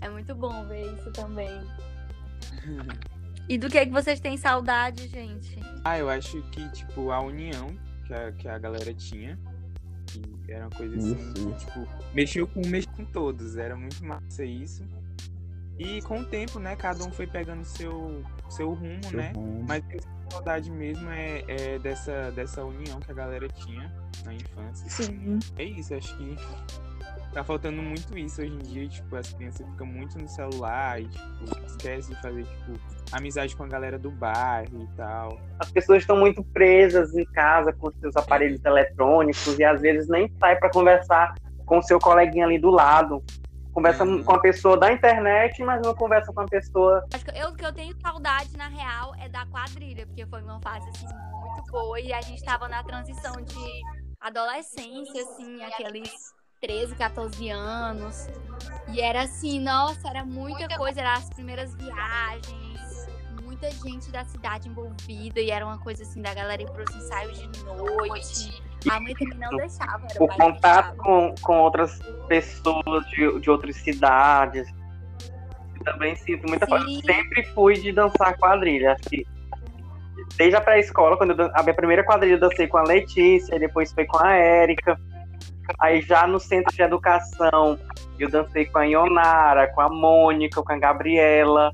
É 0.00 0.08
muito 0.08 0.34
bom 0.34 0.66
ver 0.66 0.94
isso 0.94 1.12
também. 1.12 1.60
E 3.48 3.56
do 3.56 3.68
que, 3.68 3.86
que 3.86 3.92
vocês 3.92 4.20
têm 4.20 4.36
saudade, 4.36 5.08
gente? 5.08 5.58
Ah, 5.84 5.98
eu 5.98 6.08
acho 6.10 6.42
que, 6.50 6.68
tipo, 6.70 7.10
a 7.10 7.20
união 7.20 7.74
que 8.06 8.12
a, 8.12 8.32
que 8.32 8.48
a 8.48 8.58
galera 8.58 8.92
tinha. 8.92 9.38
Que 10.44 10.52
era 10.52 10.64
uma 10.64 10.70
coisa 10.70 10.96
assim, 10.96 11.12
Isso, 11.14 11.48
isso. 11.50 11.66
tipo, 11.66 11.88
mexeu 12.14 12.46
com, 12.46 12.66
mexeu 12.66 12.92
com 12.92 13.04
todos. 13.06 13.56
Era 13.56 13.76
muito 13.76 14.04
massa 14.04 14.44
isso. 14.44 14.82
E 15.78 16.02
com 16.02 16.20
o 16.20 16.24
tempo, 16.24 16.58
né, 16.58 16.74
cada 16.74 17.04
um 17.04 17.12
foi 17.12 17.26
pegando 17.26 17.64
seu, 17.64 18.24
seu 18.50 18.72
rumo, 18.72 19.02
Seu 19.04 19.16
né? 19.16 19.32
rumo. 19.34 19.64
Mas 19.66 19.84
a 20.26 20.30
saudade 20.32 20.70
mesmo 20.70 21.08
é, 21.10 21.44
é 21.46 21.78
dessa, 21.78 22.32
dessa 22.32 22.64
união 22.64 22.98
que 23.00 23.10
a 23.10 23.14
galera 23.14 23.48
tinha 23.48 23.92
na 24.24 24.34
infância. 24.34 24.90
Sim. 24.90 25.38
É 25.56 25.64
isso, 25.64 25.94
acho 25.94 26.16
que 26.16 26.36
tá 27.32 27.44
faltando 27.44 27.80
muito 27.82 28.16
isso 28.16 28.40
hoje 28.40 28.52
em 28.52 28.58
dia, 28.58 28.88
tipo, 28.88 29.16
as 29.16 29.32
crianças 29.32 29.66
ficam 29.68 29.86
muito 29.86 30.18
no 30.18 30.28
celular 30.28 31.00
e, 31.00 31.06
tipo, 31.08 31.66
esquece 31.66 32.14
de 32.14 32.20
fazer, 32.22 32.44
tipo, 32.44 32.72
amizade 33.12 33.56
com 33.56 33.64
a 33.64 33.68
galera 33.68 33.98
do 33.98 34.10
bairro 34.10 34.82
e 34.82 34.96
tal. 34.96 35.38
As 35.58 35.70
pessoas 35.70 36.02
estão 36.02 36.16
muito 36.16 36.42
presas 36.44 37.14
em 37.14 37.24
casa 37.26 37.72
com 37.72 37.90
seus 38.00 38.16
aparelhos 38.16 38.64
eletrônicos 38.64 39.58
e 39.58 39.64
às 39.64 39.80
vezes 39.80 40.08
nem 40.08 40.28
sai 40.38 40.56
para 40.56 40.70
conversar 40.70 41.34
com 41.66 41.78
o 41.78 41.82
seu 41.82 41.98
coleguinha 41.98 42.46
ali 42.46 42.58
do 42.58 42.70
lado. 42.70 43.22
Conversa 43.72 44.04
Uhum. 44.04 44.24
com 44.24 44.32
a 44.34 44.40
pessoa 44.40 44.76
da 44.76 44.92
internet, 44.92 45.62
mas 45.62 45.80
não 45.82 45.94
conversa 45.94 46.32
com 46.32 46.40
a 46.40 46.46
pessoa. 46.46 47.04
Acho 47.14 47.24
que 47.24 47.38
eu, 47.38 47.48
o 47.50 47.54
que 47.54 47.64
eu 47.64 47.72
tenho 47.72 47.94
saudade, 48.00 48.56
na 48.56 48.66
real, 48.66 49.14
é 49.20 49.28
da 49.28 49.46
quadrilha, 49.46 50.04
porque 50.06 50.26
foi 50.26 50.42
uma 50.42 50.60
fase, 50.60 50.88
assim, 50.88 51.06
muito 51.06 51.70
boa. 51.70 52.00
E 52.00 52.12
a 52.12 52.20
gente 52.20 52.42
tava 52.42 52.66
na 52.66 52.82
transição 52.82 53.36
de 53.42 53.82
adolescência, 54.20 55.22
assim, 55.22 55.62
aqueles 55.62 56.34
13, 56.60 56.94
14 56.96 57.50
anos. 57.50 58.28
E 58.92 59.00
era 59.00 59.22
assim, 59.22 59.60
nossa, 59.60 60.08
era 60.08 60.24
muita 60.24 60.68
coisa, 60.76 61.00
eram 61.00 61.12
as 61.12 61.28
primeiras 61.30 61.74
viagens, 61.74 63.08
muita 63.42 63.70
gente 63.70 64.10
da 64.10 64.24
cidade 64.24 64.68
envolvida, 64.68 65.40
e 65.40 65.50
era 65.50 65.64
uma 65.64 65.78
coisa 65.78 66.02
assim 66.02 66.20
da 66.20 66.34
galera 66.34 66.62
ir 66.62 66.70
pros 66.70 66.94
ensaios 66.94 67.38
de 67.38 67.64
noite. 67.64 68.62
A 68.90 69.00
mãe 69.00 69.14
também 69.14 69.38
não 69.38 69.56
deixava, 69.56 70.06
era 70.10 70.22
O 70.22 70.28
contato 70.28 70.90
deixava. 70.90 70.96
com, 70.96 71.34
com 71.40 71.58
outras 71.58 71.98
pessoas 72.28 73.06
de, 73.10 73.40
de 73.40 73.50
outras 73.50 73.76
cidades. 73.76 74.68
Eu 75.76 75.84
também 75.84 76.16
sinto 76.16 76.48
muita 76.48 76.66
falta. 76.66 76.86
Sim. 76.86 77.02
Sempre 77.02 77.44
fui 77.54 77.74
de 77.74 77.92
dançar 77.92 78.36
quadrilha. 78.36 78.92
Acho 78.92 79.10
que 79.10 79.26
desde 80.36 80.56
a 80.56 80.60
pré-escola, 80.60 81.16
quando 81.16 81.38
eu 81.38 81.50
a 81.54 81.62
minha 81.62 81.74
primeira 81.74 82.04
quadrilha 82.04 82.34
eu 82.34 82.40
dancei 82.40 82.66
com 82.66 82.78
a 82.78 82.82
Letícia, 82.82 83.58
depois 83.58 83.92
foi 83.92 84.06
com 84.06 84.18
a 84.18 84.32
Érica. 84.32 84.98
Aí 85.80 86.02
já 86.02 86.26
no 86.26 86.40
centro 86.40 86.74
de 86.74 86.82
educação, 86.82 87.78
eu 88.18 88.28
dancei 88.28 88.66
com 88.66 88.78
a 88.78 88.84
Ionara, 88.84 89.68
com 89.68 89.80
a 89.80 89.88
Mônica, 89.88 90.62
com 90.62 90.72
a 90.72 90.78
Gabriela. 90.78 91.72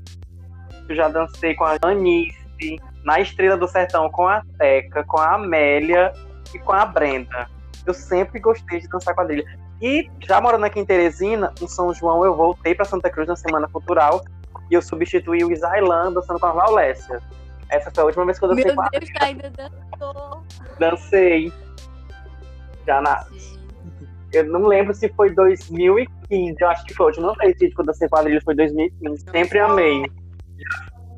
Eu 0.87 0.95
já 0.95 1.07
dancei 1.07 1.55
com 1.55 1.63
a 1.63 1.77
Anice, 1.81 2.79
na 3.03 3.19
Estrela 3.19 3.57
do 3.57 3.67
Sertão 3.67 4.09
com 4.09 4.27
a 4.27 4.41
Teca, 4.57 5.03
com 5.05 5.17
a 5.17 5.33
Amélia 5.33 6.13
e 6.53 6.59
com 6.59 6.73
a 6.73 6.85
Brenda. 6.85 7.49
Eu 7.85 7.93
sempre 7.93 8.39
gostei 8.39 8.79
de 8.79 8.87
dançar 8.87 9.15
quadrilha. 9.15 9.45
E 9.81 10.09
já 10.21 10.39
morando 10.39 10.65
aqui 10.65 10.79
em 10.79 10.85
Teresina, 10.85 11.53
em 11.61 11.67
São 11.67 11.93
João, 11.93 12.23
eu 12.23 12.35
voltei 12.35 12.73
para 12.73 12.85
Santa 12.85 13.09
Cruz 13.09 13.27
na 13.27 13.35
Semana 13.35 13.67
Cultural 13.67 14.23
e 14.69 14.73
eu 14.73 14.81
substituí 14.81 15.43
o 15.43 15.51
Isailan 15.51 16.13
dançando 16.13 16.39
com 16.39 16.45
a 16.45 16.51
Vallécia. 16.51 17.21
Essa 17.69 17.91
foi 17.91 18.03
a 18.03 18.05
última 18.05 18.25
vez 18.25 18.39
que 18.39 18.45
eu 18.45 18.49
dancei 18.49 18.65
Meu 18.65 18.75
quadrilha. 18.75 18.99
Deus, 18.99 19.19
tá 19.19 19.25
ainda 19.25 19.49
dançou. 19.49 20.43
Dancei. 20.79 21.53
Já 22.85 23.01
na. 23.01 23.25
Eu 24.37 24.45
não 24.45 24.67
lembro 24.67 24.93
se 24.93 25.07
foi 25.09 25.33
2015, 25.33 26.55
eu 26.59 26.67
acho 26.69 26.83
que 26.85 26.93
foi 26.93 27.05
a 27.05 27.07
última 27.07 27.33
vez 27.35 27.57
que 27.57 27.73
eu 27.77 27.85
dancei 27.85 28.07
quadrilha 28.09 28.41
foi 28.43 28.55
2015. 28.55 29.25
Sempre 29.31 29.59
amei. 29.59 30.03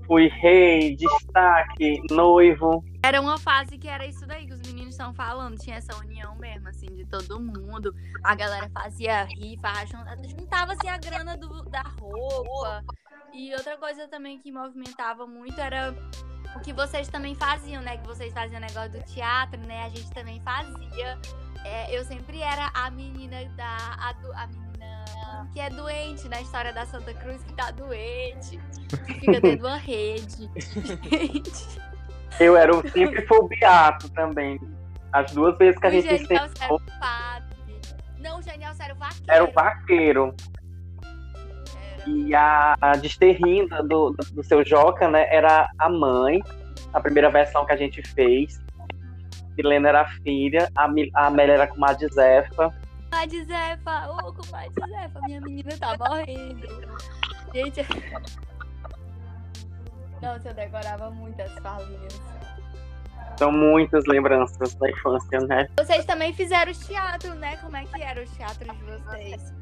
Fui 0.06 0.28
rei, 0.30 0.96
destaque, 0.96 2.02
noivo. 2.10 2.82
Era 3.04 3.20
uma 3.20 3.38
fase 3.38 3.78
que 3.78 3.90
era 3.90 4.06
isso 4.06 4.26
daí 4.26 4.48
que 4.48 4.54
os 4.54 4.62
meninos 4.62 4.92
estão 4.94 5.14
falando. 5.14 5.58
Tinha 5.58 5.76
essa 5.78 5.96
união 5.98 6.34
mesmo, 6.38 6.70
assim, 6.70 6.88
de 6.88 7.06
todo 7.06 7.40
mundo. 7.42 7.94
A 8.24 8.34
galera 8.34 8.70
fazia 8.74 9.24
rifa, 9.26 9.68
jun- 9.86 10.30
juntava 10.40 10.74
assim 10.74 10.88
a 10.88 10.98
grana 10.98 11.36
do- 11.36 11.64
da 11.64 11.84
roupa. 12.00 12.84
E 13.34 13.54
outra 13.54 13.78
coisa 13.78 14.08
também 14.08 14.40
que 14.40 14.50
movimentava 14.50 15.28
muito 15.28 15.60
era 15.60 15.94
o 16.56 16.60
que 16.62 16.72
vocês 16.72 17.10
também 17.10 17.36
faziam, 17.36 17.82
né? 17.82 17.98
Que 17.98 18.08
vocês 18.08 18.34
faziam 18.34 18.62
negócio 18.62 18.92
do 18.92 19.04
teatro, 19.04 19.60
né? 19.60 19.84
A 19.84 19.90
gente 19.90 20.10
também 20.12 20.40
fazia. 20.42 21.18
É, 21.66 21.98
eu 21.98 22.04
sempre 22.06 22.42
era 22.42 22.70
a 22.74 22.90
menina 22.90 23.38
da. 23.56 23.78
A, 24.00 24.14
do- 24.14 24.34
a 24.34 24.48
menina 24.48 24.68
que 25.54 25.60
é 25.60 25.70
doente 25.70 26.28
na 26.30 26.42
história 26.42 26.72
da 26.74 26.86
Santa 26.86 27.14
Cruz, 27.14 27.42
que 27.44 27.54
tá 27.54 27.72
doente, 27.72 28.60
que 29.06 29.14
fica 29.16 29.32
dentro 29.42 29.56
de 29.58 29.62
uma 29.64 29.78
rede. 29.78 30.50
Gente. 31.10 31.80
Eu 32.40 32.56
era 32.56 32.76
o, 32.76 32.88
sempre 32.90 33.26
fui 33.26 33.38
o 33.38 33.48
Beato 33.48 34.10
também. 34.10 34.60
As 35.12 35.32
duas 35.32 35.58
vezes 35.58 35.80
que 35.80 35.86
a 35.86 35.90
O 35.90 35.92
gente 35.94 36.04
Genial 36.10 36.46
ensinou, 36.46 36.52
era 36.62 36.74
o 36.76 36.80
padre. 37.00 37.58
Não, 38.20 38.40
o 38.40 38.42
Genial 38.42 38.74
era 38.80 38.94
o 38.94 38.98
vaqueiro. 38.98 39.26
era 39.28 39.44
o 39.44 39.52
vaqueiro. 39.52 40.36
Era. 42.00 42.10
E 42.10 42.36
a, 42.36 42.76
a 42.80 42.92
desterrinda 42.94 43.82
do, 43.84 44.12
do, 44.12 44.26
do 44.34 44.44
seu 44.44 44.66
Joca, 44.66 45.10
né, 45.10 45.28
era 45.34 45.70
a 45.78 45.90
mãe. 45.90 46.40
A 46.94 47.00
primeira 47.02 47.30
versão 47.30 47.66
que 47.66 47.72
a 47.74 47.78
gente 47.78 48.02
fez. 48.14 48.60
Helena 49.58 49.90
era 49.90 50.02
a 50.02 50.08
filha, 50.22 50.70
a, 50.76 50.88
Mi- 50.88 51.10
a 51.14 51.28
Amélia 51.28 51.54
era 51.54 51.68
com 51.68 51.84
a 51.86 51.94
Zefa. 51.94 52.74
Comadre 53.12 53.44
Zefa, 53.46 54.08
ô, 54.10 54.34
comadre 54.34 54.72
Zefa, 54.90 55.20
minha 55.26 55.42
menina 55.42 55.72
tá 55.80 55.96
morrendo. 55.98 56.68
Gente. 57.54 57.82
Nossa, 60.22 60.50
eu 60.50 60.54
decorava 60.54 61.10
muitas 61.12 61.52
falinhas. 61.60 62.20
São 63.38 63.52
muitas 63.52 64.04
lembranças 64.08 64.74
da 64.76 64.90
infância, 64.90 65.40
né? 65.42 65.68
Vocês 65.78 66.06
também 66.06 66.34
fizeram 66.34 66.74
teatro, 66.74 67.36
né? 67.36 67.56
Como 67.58 67.78
é 67.78 67.86
que 67.86 68.02
era 68.02 68.24
o 68.24 68.26
teatro 68.26 68.68
de 68.74 68.84
vocês? 68.84 69.54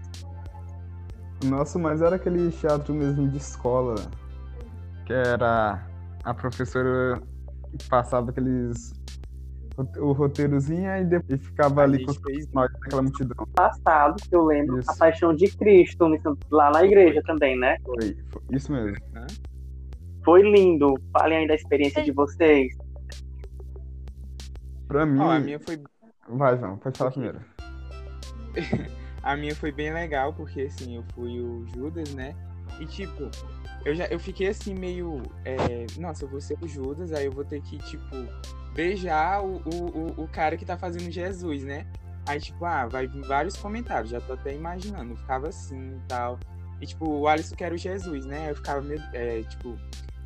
Nossa, 1.44 1.78
mas 1.78 2.02
era 2.02 2.16
aquele 2.16 2.50
teatro 2.52 2.94
mesmo 2.94 3.28
de 3.28 3.38
escola. 3.38 3.96
Que 5.06 5.12
era 5.14 5.86
a 6.24 6.34
professora 6.34 7.22
passava 7.90 8.30
aqueles. 8.32 8.94
O 9.78 10.12
roteirozinho 10.14 10.90
aí 10.90 11.04
depois 11.06 11.42
ficava 11.46 11.82
A 11.82 11.84
ali 11.84 12.06
com 12.06 12.14
fez 12.14 12.48
nós 12.54 12.72
naquela 12.72 13.02
multidão. 13.02 13.48
Passado, 13.54 14.16
que 14.28 14.36
eu 14.36 14.46
lembro, 14.46 14.80
Isso. 14.80 14.92
a 14.92 14.96
Paixão 14.96 15.34
de 15.34 15.48
Cristo, 15.58 16.06
lá 16.50 16.72
na 16.72 16.84
igreja 16.84 17.22
também, 17.24 17.58
né? 17.58 17.78
Foi, 17.84 18.18
foi 18.30 18.42
isso 18.52 18.72
mesmo. 18.72 18.96
Foi 20.24 20.42
lindo. 20.42 20.96
Falem 21.12 21.40
aí 21.40 21.48
da 21.48 21.56
experiência 21.56 22.04
de 22.04 22.12
vocês. 22.12 22.74
Pra 24.88 25.06
mim. 25.06 25.20
Ó, 25.20 25.32
a 25.32 25.40
minha 25.40 25.60
foi 25.60 25.80
Vai, 26.28 26.58
João, 26.58 26.78
pode 26.78 26.98
falar 26.98 27.12
primeiro. 27.12 27.40
A 29.22 29.36
minha 29.36 29.56
foi 29.56 29.72
bem 29.72 29.92
legal, 29.92 30.34
porque 30.34 30.62
assim, 30.62 30.96
eu 30.96 31.04
fui 31.16 31.40
o 31.40 31.66
Judas, 31.74 32.14
né? 32.14 32.36
E 32.80 32.86
tipo, 32.86 33.30
eu 33.84 33.96
já 33.96 34.06
eu 34.06 34.20
fiquei 34.20 34.50
assim 34.50 34.76
meio. 34.76 35.22
é, 35.44 35.88
Nossa, 36.00 36.26
eu 36.26 36.30
vou 36.30 36.40
ser 36.40 36.56
o 36.62 36.68
Judas, 36.68 37.12
aí 37.12 37.26
eu 37.26 37.32
vou 37.32 37.44
ter 37.44 37.60
que, 37.62 37.78
tipo, 37.80 38.16
beijar 38.76 39.44
o, 39.44 39.62
o, 39.66 40.24
o 40.24 40.28
cara 40.28 40.58
que 40.58 40.66
tá 40.66 40.78
fazendo 40.78 41.10
Jesus, 41.10 41.64
né? 41.64 41.88
Aí, 42.28 42.40
tipo, 42.40 42.66
ah, 42.66 42.86
vai 42.88 43.08
vir 43.08 43.22
vários 43.22 43.56
comentários, 43.56 44.10
já 44.10 44.20
tô 44.20 44.34
até 44.34 44.54
imaginando, 44.54 45.16
ficava 45.16 45.48
assim 45.48 45.96
e 45.96 46.08
tal. 46.08 46.40
E, 46.82 46.86
tipo, 46.86 47.08
o 47.08 47.28
Alisson 47.28 47.56
quer 47.56 47.72
o 47.72 47.78
Jesus, 47.78 48.26
né? 48.26 48.52
Eu 48.52 48.56
ficava 48.56 48.82
meio, 48.82 49.02
é, 49.14 49.44
tipo, 49.44 49.78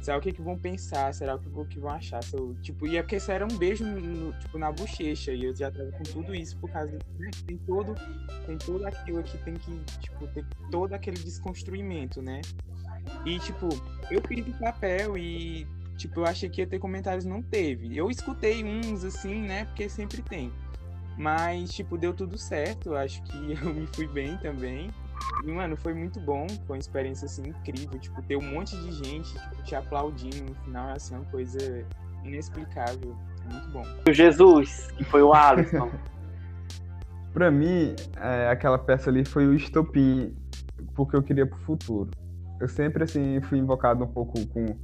será 0.02 0.18
o 0.18 0.22
que 0.22 0.32
que 0.32 0.42
vão 0.42 0.58
pensar? 0.58 1.14
Será 1.14 1.36
o 1.36 1.40
que, 1.40 1.50
que 1.66 1.80
vão 1.80 1.92
achar? 1.92 2.24
Se 2.24 2.36
eu, 2.36 2.56
tipo, 2.62 2.88
e 2.88 2.98
é 2.98 3.04
porque 3.04 3.18
isso 3.18 3.32
era 3.32 3.46
um 3.46 3.58
beijo, 3.58 3.86
no, 3.86 4.34
tipo, 4.40 4.58
na 4.58 4.72
bochecha, 4.72 5.32
e 5.32 5.44
eu 5.44 5.56
já 5.56 5.70
tava 5.70 5.92
com 5.92 6.04
tudo 6.04 6.34
isso 6.34 6.58
por 6.58 6.72
causa, 6.72 6.92
né? 6.92 7.30
Tem 7.46 7.58
todo, 7.58 7.94
tem 8.48 8.58
todo 8.58 8.86
aquilo 8.88 9.22
que 9.22 9.38
tem 9.40 9.54
que, 9.56 9.80
tipo, 10.00 10.26
ter 10.28 10.46
todo 10.72 10.94
aquele 10.94 11.18
desconstruimento, 11.18 12.22
né? 12.22 12.42
E, 13.26 13.38
tipo, 13.40 13.68
eu 14.10 14.22
fiz 14.28 14.48
o 14.48 14.54
papel 14.58 15.18
e, 15.18 15.68
tipo, 16.00 16.22
eu 16.22 16.26
achei 16.26 16.50
que 16.50 16.62
ia 16.62 16.68
ter 16.68 16.80
comentários, 16.80 17.26
não 17.26 17.42
teve. 17.42 17.96
Eu 17.96 18.10
escutei 18.10 18.64
uns, 18.64 19.04
assim, 19.04 19.42
né? 19.42 19.66
Porque 19.66 19.90
sempre 19.90 20.22
tem. 20.22 20.52
Mas, 21.18 21.74
tipo, 21.74 21.98
deu 21.98 22.14
tudo 22.14 22.38
certo. 22.38 22.96
Acho 22.96 23.22
que 23.24 23.38
eu 23.62 23.74
me 23.74 23.86
fui 23.88 24.08
bem 24.08 24.38
também. 24.38 24.90
E, 25.46 25.52
mano, 25.52 25.76
foi 25.76 25.94
muito 25.94 26.20
bom. 26.22 26.48
Foi 26.66 26.78
uma 26.78 26.80
experiência, 26.80 27.26
assim, 27.26 27.50
incrível. 27.50 28.00
Tipo, 28.00 28.22
ter 28.22 28.38
um 28.38 28.42
monte 28.42 28.78
de 28.78 28.92
gente, 28.94 29.34
tipo, 29.34 29.64
te 29.64 29.76
aplaudindo 29.76 30.42
no 30.46 30.56
final, 30.64 30.90
é, 30.90 30.94
assim, 30.94 31.16
uma 31.16 31.26
coisa 31.26 31.86
inexplicável. 32.24 33.16
É 33.46 33.54
muito 33.54 33.70
bom. 33.70 33.84
O 34.08 34.14
Jesus, 34.14 34.90
que 34.98 35.04
foi 35.04 35.22
o 35.22 35.34
Alisson. 35.34 35.92
pra 37.34 37.52
mim, 37.52 37.94
é, 38.16 38.48
aquela 38.50 38.80
peça 38.80 39.10
ali 39.10 39.26
foi 39.26 39.46
o 39.46 39.54
estopim, 39.54 40.34
porque 40.96 41.16
eu 41.18 41.22
queria 41.22 41.46
pro 41.46 41.60
futuro. 41.60 42.10
Eu 42.60 42.70
sempre, 42.70 43.04
assim, 43.04 43.42
fui 43.42 43.58
invocado 43.58 44.04
um 44.04 44.08
pouco 44.08 44.46
com, 44.48 44.78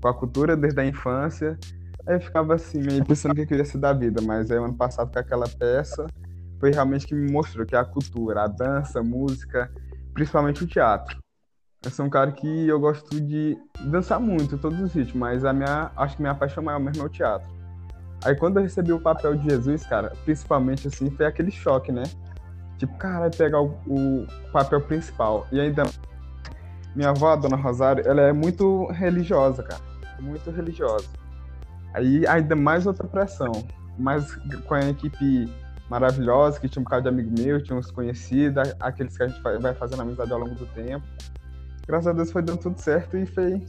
com 0.00 0.08
a 0.08 0.14
cultura 0.14 0.56
desde 0.56 0.80
a 0.80 0.86
infância. 0.86 1.58
Aí 2.06 2.16
eu 2.16 2.20
ficava 2.20 2.54
assim, 2.54 2.80
meio 2.80 3.04
pensando 3.04 3.32
o 3.32 3.34
que 3.34 3.42
eu 3.42 3.46
queria 3.46 3.64
ser 3.64 3.78
da 3.78 3.92
vida, 3.92 4.20
mas 4.22 4.50
aí 4.50 4.58
ano 4.58 4.74
passado 4.74 5.12
com 5.12 5.18
aquela 5.18 5.48
peça 5.48 6.06
foi 6.58 6.70
realmente 6.70 7.06
que 7.06 7.14
me 7.14 7.30
mostrou 7.30 7.64
que 7.64 7.74
a 7.74 7.84
cultura, 7.84 8.44
a 8.44 8.46
dança, 8.46 9.00
a 9.00 9.02
música, 9.02 9.70
principalmente 10.12 10.62
o 10.62 10.66
teatro. 10.66 11.18
Eu 11.82 11.90
sou 11.90 12.04
um 12.04 12.10
cara 12.10 12.30
que 12.32 12.68
eu 12.68 12.78
gosto 12.78 13.18
de 13.18 13.56
dançar 13.86 14.20
muito, 14.20 14.58
todos 14.58 14.78
os 14.80 14.92
ritmos, 14.92 15.14
mas 15.14 15.44
a 15.44 15.52
minha, 15.52 15.90
acho 15.96 16.16
que 16.16 16.22
minha 16.22 16.34
paixão 16.34 16.62
maior 16.62 16.78
mesmo 16.78 17.02
é 17.02 17.06
o 17.06 17.08
teatro. 17.08 17.48
Aí 18.22 18.36
quando 18.36 18.58
eu 18.58 18.62
recebi 18.62 18.92
o 18.92 19.00
papel 19.00 19.34
de 19.36 19.48
Jesus, 19.48 19.86
cara, 19.86 20.12
principalmente 20.24 20.88
assim, 20.88 21.10
foi 21.10 21.24
aquele 21.24 21.50
choque, 21.50 21.90
né? 21.90 22.02
Tipo, 22.76 22.96
cara, 22.98 23.30
pegar 23.30 23.62
o, 23.62 23.74
o 23.86 24.26
papel 24.52 24.82
principal. 24.82 25.46
E 25.50 25.58
ainda 25.58 25.84
minha 26.94 27.10
avó, 27.10 27.32
a 27.32 27.36
dona 27.36 27.56
Rosário, 27.56 28.06
ela 28.06 28.20
é 28.20 28.32
muito 28.32 28.86
religiosa, 28.86 29.62
cara. 29.62 29.89
Muito 30.20 30.50
religiosa. 30.50 31.08
Aí 31.94 32.26
ainda 32.26 32.54
mais 32.54 32.86
outra 32.86 33.06
pressão. 33.06 33.66
Mas 33.98 34.34
com 34.66 34.74
a 34.74 34.88
equipe 34.88 35.52
maravilhosa, 35.90 36.60
que 36.60 36.68
tinha 36.68 36.80
um 36.80 36.84
bocado 36.84 37.02
de 37.02 37.08
amigo 37.08 37.34
meu, 37.36 37.62
tinha 37.62 37.76
uns 37.76 37.90
conhecidos, 37.90 38.72
aqueles 38.78 39.16
que 39.16 39.24
a 39.24 39.28
gente 39.28 39.40
vai 39.42 39.74
fazendo 39.74 40.02
amizade 40.02 40.32
ao 40.32 40.38
longo 40.38 40.54
do 40.54 40.66
tempo. 40.66 41.04
Graças 41.86 42.06
a 42.06 42.12
Deus 42.12 42.30
foi 42.30 42.42
dando 42.42 42.60
tudo 42.60 42.78
certo 42.78 43.16
e 43.16 43.26
foi 43.26 43.60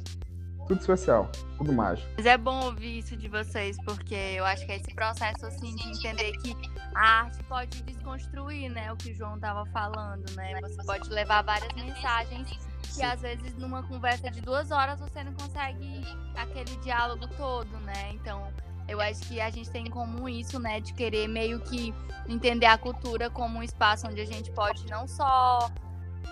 tudo 0.68 0.80
especial, 0.80 1.30
tudo 1.58 1.74
mágico. 1.74 2.08
Mas 2.16 2.26
é 2.28 2.38
bom 2.38 2.66
ouvir 2.66 3.00
isso 3.00 3.18
de 3.18 3.28
vocês, 3.28 3.76
porque 3.84 4.14
eu 4.14 4.46
acho 4.46 4.66
que 4.66 4.72
é 4.72 4.76
esse 4.78 4.94
processo 4.94 5.46
assim 5.48 5.76
de 5.76 5.90
entender 5.90 6.32
que 6.34 6.56
a 6.94 7.22
arte 7.22 7.44
pode 7.46 7.82
desconstruir, 7.82 8.70
né, 8.70 8.92
o 8.94 8.96
que 8.96 9.12
o 9.12 9.16
João 9.16 9.36
estava 9.36 9.66
falando, 9.68 10.24
né? 10.36 10.62
Você 10.62 10.86
pode 10.86 11.10
levar 11.10 11.42
várias 11.42 11.74
mensagens 11.74 12.48
que 12.82 13.04
às 13.04 13.22
vezes 13.22 13.56
numa 13.58 13.84
conversa 13.84 14.30
de 14.30 14.42
duas 14.42 14.72
horas 14.72 15.00
você 15.00 15.24
não 15.24 15.34
consegue 15.34 16.04
aquele 16.36 16.76
diálogo 16.78 17.28
todo, 17.38 17.70
né? 17.82 18.12
Então 18.14 18.52
eu 18.88 19.00
acho 19.00 19.22
que 19.22 19.40
a 19.40 19.50
gente 19.50 19.70
tem 19.70 19.88
em 19.88 19.90
comum 19.90 20.28
isso, 20.28 20.60
né? 20.60 20.80
De 20.80 20.94
querer 20.94 21.28
meio 21.28 21.60
que 21.62 21.94
entender 22.28 22.66
a 22.66 22.78
cultura 22.78 23.30
como 23.30 23.60
um 23.60 23.64
espaço 23.64 24.08
onde 24.08 24.22
a 24.22 24.26
gente 24.26 24.52
pode 24.52 24.86
não 24.90 25.08
só 25.08 25.72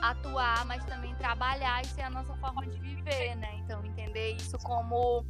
atuar, 0.01 0.65
mas 0.65 0.83
também 0.85 1.13
trabalhar 1.15 1.81
e 1.81 1.85
ser 1.87 2.01
a 2.01 2.09
nossa 2.09 2.33
forma 2.35 2.65
de 2.65 2.79
viver, 2.79 3.35
né? 3.35 3.55
Então, 3.59 3.83
entender 3.85 4.35
isso 4.35 4.57
como, 4.59 5.25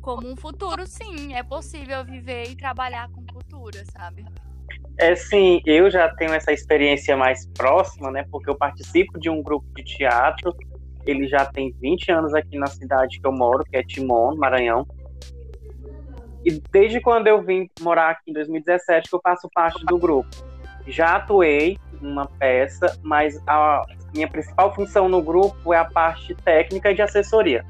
como 0.00 0.30
um 0.30 0.36
futuro, 0.36 0.86
sim. 0.86 1.34
É 1.34 1.42
possível 1.42 2.04
viver 2.04 2.50
e 2.50 2.56
trabalhar 2.56 3.08
com 3.10 3.24
cultura, 3.26 3.84
sabe? 3.92 4.24
É 4.98 5.14
sim, 5.16 5.60
eu 5.64 5.90
já 5.90 6.08
tenho 6.14 6.32
essa 6.34 6.52
experiência 6.52 7.16
mais 7.16 7.46
próxima, 7.46 8.10
né? 8.10 8.24
Porque 8.30 8.48
eu 8.48 8.54
participo 8.54 9.18
de 9.18 9.30
um 9.30 9.42
grupo 9.42 9.66
de 9.74 9.82
teatro. 9.82 10.54
Ele 11.04 11.26
já 11.26 11.44
tem 11.46 11.74
20 11.80 12.12
anos 12.12 12.34
aqui 12.34 12.58
na 12.58 12.66
cidade 12.66 13.20
que 13.20 13.26
eu 13.26 13.32
moro, 13.32 13.64
que 13.64 13.76
é 13.76 13.82
Timon, 13.82 14.36
Maranhão. 14.36 14.86
E 16.44 16.60
desde 16.72 17.00
quando 17.00 17.26
eu 17.26 17.42
vim 17.42 17.70
morar 17.80 18.10
aqui 18.10 18.30
em 18.30 18.32
2017 18.32 19.08
que 19.08 19.14
eu 19.14 19.20
faço 19.22 19.48
parte 19.52 19.84
do 19.86 19.98
grupo. 19.98 20.28
Já 20.86 21.16
atuei 21.16 21.78
numa 22.00 22.26
peça, 22.26 22.98
mas 23.02 23.40
a 23.46 23.82
minha 24.12 24.28
principal 24.28 24.74
função 24.74 25.08
no 25.08 25.22
grupo 25.22 25.72
é 25.72 25.78
a 25.78 25.84
parte 25.84 26.34
técnica 26.34 26.90
e 26.90 26.94
de 26.94 27.02
assessoria. 27.02 27.64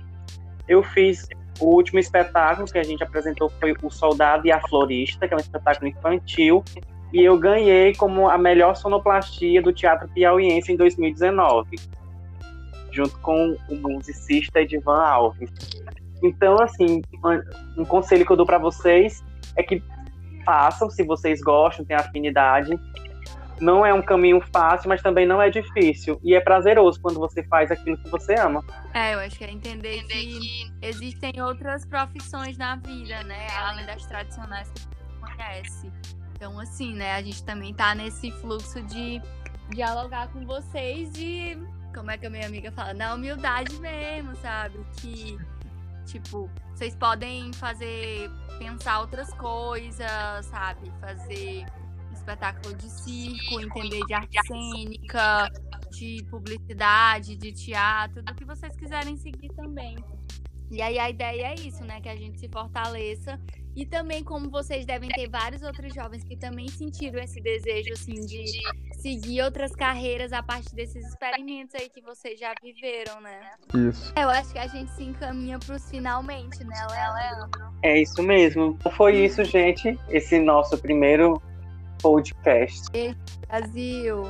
Eu 0.67 0.83
fiz 0.83 1.29
o 1.61 1.67
último 1.67 1.99
espetáculo 1.99 2.67
que 2.67 2.79
a 2.79 2.83
gente 2.83 3.03
apresentou 3.03 3.51
foi 3.61 3.75
O 3.83 3.91
Soldado 3.91 4.47
e 4.47 4.53
a 4.53 4.61
Florista, 4.61 5.29
que 5.29 5.35
é 5.35 5.37
um 5.37 5.41
espetáculo 5.41 5.89
infantil, 5.89 6.65
e 7.13 7.23
eu 7.23 7.39
ganhei 7.39 7.95
como 7.95 8.29
a 8.29 8.39
melhor 8.39 8.75
sonoplastia 8.75 9.61
do 9.61 9.73
Teatro 9.73 10.09
Piauiense 10.09 10.73
em 10.73 10.77
2019, 10.77 11.79
junto 12.91 13.19
com 13.19 13.57
o 13.69 13.75
musicista 13.75 14.61
Edivan 14.61 15.03
Alves. 15.03 15.51
Então, 16.23 16.57
assim, 16.61 17.03
um 17.77 17.85
conselho 17.85 18.25
que 18.25 18.33
eu 18.33 18.37
dou 18.37 18.47
para 18.47 18.59
vocês 18.59 19.23
é 19.57 19.63
que 19.63 19.83
façam, 20.45 20.89
se 20.89 21.05
vocês 21.05 21.41
gostam, 21.41 21.85
têm 21.85 21.97
afinidade. 21.97 22.79
Não 23.61 23.85
é 23.85 23.93
um 23.93 24.03
caminho 24.03 24.41
fácil, 24.53 24.89
mas 24.89 25.03
também 25.03 25.27
não 25.27 25.41
é 25.41 25.51
difícil. 25.51 26.19
E 26.25 26.35
é 26.35 26.41
prazeroso 26.41 27.01
quando 27.01 27.21
você 27.21 27.45
faz 27.45 27.71
aquilo 27.71 27.97
que 27.99 28.09
você 28.09 28.35
ama. 28.35 28.65
É, 28.95 29.15
eu 29.15 29.21
acho 29.21 29.37
que 29.37 29.45
é 29.45 29.51
entender, 29.51 29.99
entender 29.99 30.15
que, 30.15 30.41
que, 30.41 30.73
existem 30.83 31.41
outras 31.41 31.85
profissões 31.85 32.57
na 32.57 32.77
vida, 32.77 33.23
né? 33.25 33.47
Além 33.57 33.87
das 33.87 34.05
tradicionais 34.07 34.69
que 34.71 34.81
você 34.81 35.37
conhece. 35.37 35.93
Então, 36.43 36.59
assim, 36.59 36.93
né? 36.93 37.15
A 37.15 37.23
gente 37.23 37.45
também 37.45 37.73
tá 37.73 37.95
nesse 37.95 38.33
fluxo 38.33 38.83
de 38.83 39.23
dialogar 39.71 40.27
com 40.33 40.45
vocês 40.45 41.13
e, 41.17 41.57
como 41.95 42.11
é 42.11 42.19
que 42.19 42.27
a 42.27 42.31
minha 42.31 42.47
amiga 42.47 42.73
fala, 42.73 42.93
na 42.93 43.15
humildade 43.15 43.79
mesmo, 43.79 44.35
sabe? 44.35 44.85
Que 44.97 45.39
Tipo, 46.05 46.51
vocês 46.75 46.97
podem 46.97 47.53
fazer, 47.53 48.29
pensar 48.59 49.03
outras 49.03 49.33
coisas, 49.35 50.45
sabe? 50.47 50.93
Fazer 51.01 51.65
espetáculo 52.13 52.75
de 52.75 52.91
circo, 52.91 53.61
entender 53.61 54.05
de 54.05 54.13
arte 54.13 54.37
cênica, 54.45 55.49
de 55.93 56.27
publicidade, 56.29 57.37
de 57.37 57.53
teatro, 57.53 58.21
do 58.21 58.35
que 58.35 58.45
vocês 58.45 58.75
quiserem 58.75 59.17
seguir 59.17 59.49
também. 59.51 59.97
E 60.73 60.83
aí 60.83 60.99
a 60.99 61.09
ideia 61.09 61.53
é 61.53 61.55
isso, 61.55 61.85
né? 61.85 62.01
Que 62.01 62.09
a 62.09 62.17
gente 62.17 62.41
se 62.41 62.49
fortaleça. 62.49 63.39
E 63.75 63.87
também, 63.87 64.23
como 64.23 64.51
vocês 64.51 64.85
devem 64.85 65.09
ter 65.09 65.29
vários 65.29 65.63
outros 65.63 65.95
jovens 65.95 66.23
que 66.25 66.37
também 66.37 66.69
sentiram 66.69 67.19
esse 67.21 67.41
desejo, 67.41 67.93
assim, 67.95 68.15
de 68.27 68.45
seguir 69.01 69.43
outras 69.43 69.75
carreiras 69.75 70.33
a 70.33 70.43
partir 70.43 70.75
desses 70.75 71.07
experimentos 71.07 71.75
aí 71.75 71.89
que 71.89 72.03
vocês 72.03 72.39
já 72.39 72.53
viveram, 72.63 73.21
né? 73.21 73.51
Isso. 73.75 74.13
Eu 74.17 74.29
acho 74.29 74.53
que 74.53 74.59
a 74.59 74.67
gente 74.67 74.91
se 74.93 75.05
encaminha 75.05 75.59
pros 75.59 75.89
finalmente, 75.91 76.63
né, 76.65 76.87
Leandro? 76.91 77.73
É 77.83 78.01
isso 78.01 78.23
mesmo. 78.23 78.79
Foi 78.97 79.17
isso, 79.17 79.43
gente. 79.45 79.99
Esse 80.11 80.39
nosso 80.39 80.77
primeiro 80.77 81.41
podcast. 82.03 82.89
Brasil. 83.49 84.25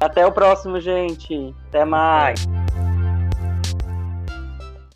Até 0.00 0.26
o 0.26 0.32
próximo, 0.32 0.80
gente. 0.80 1.54
Até 1.68 1.84
mais. 1.84 2.46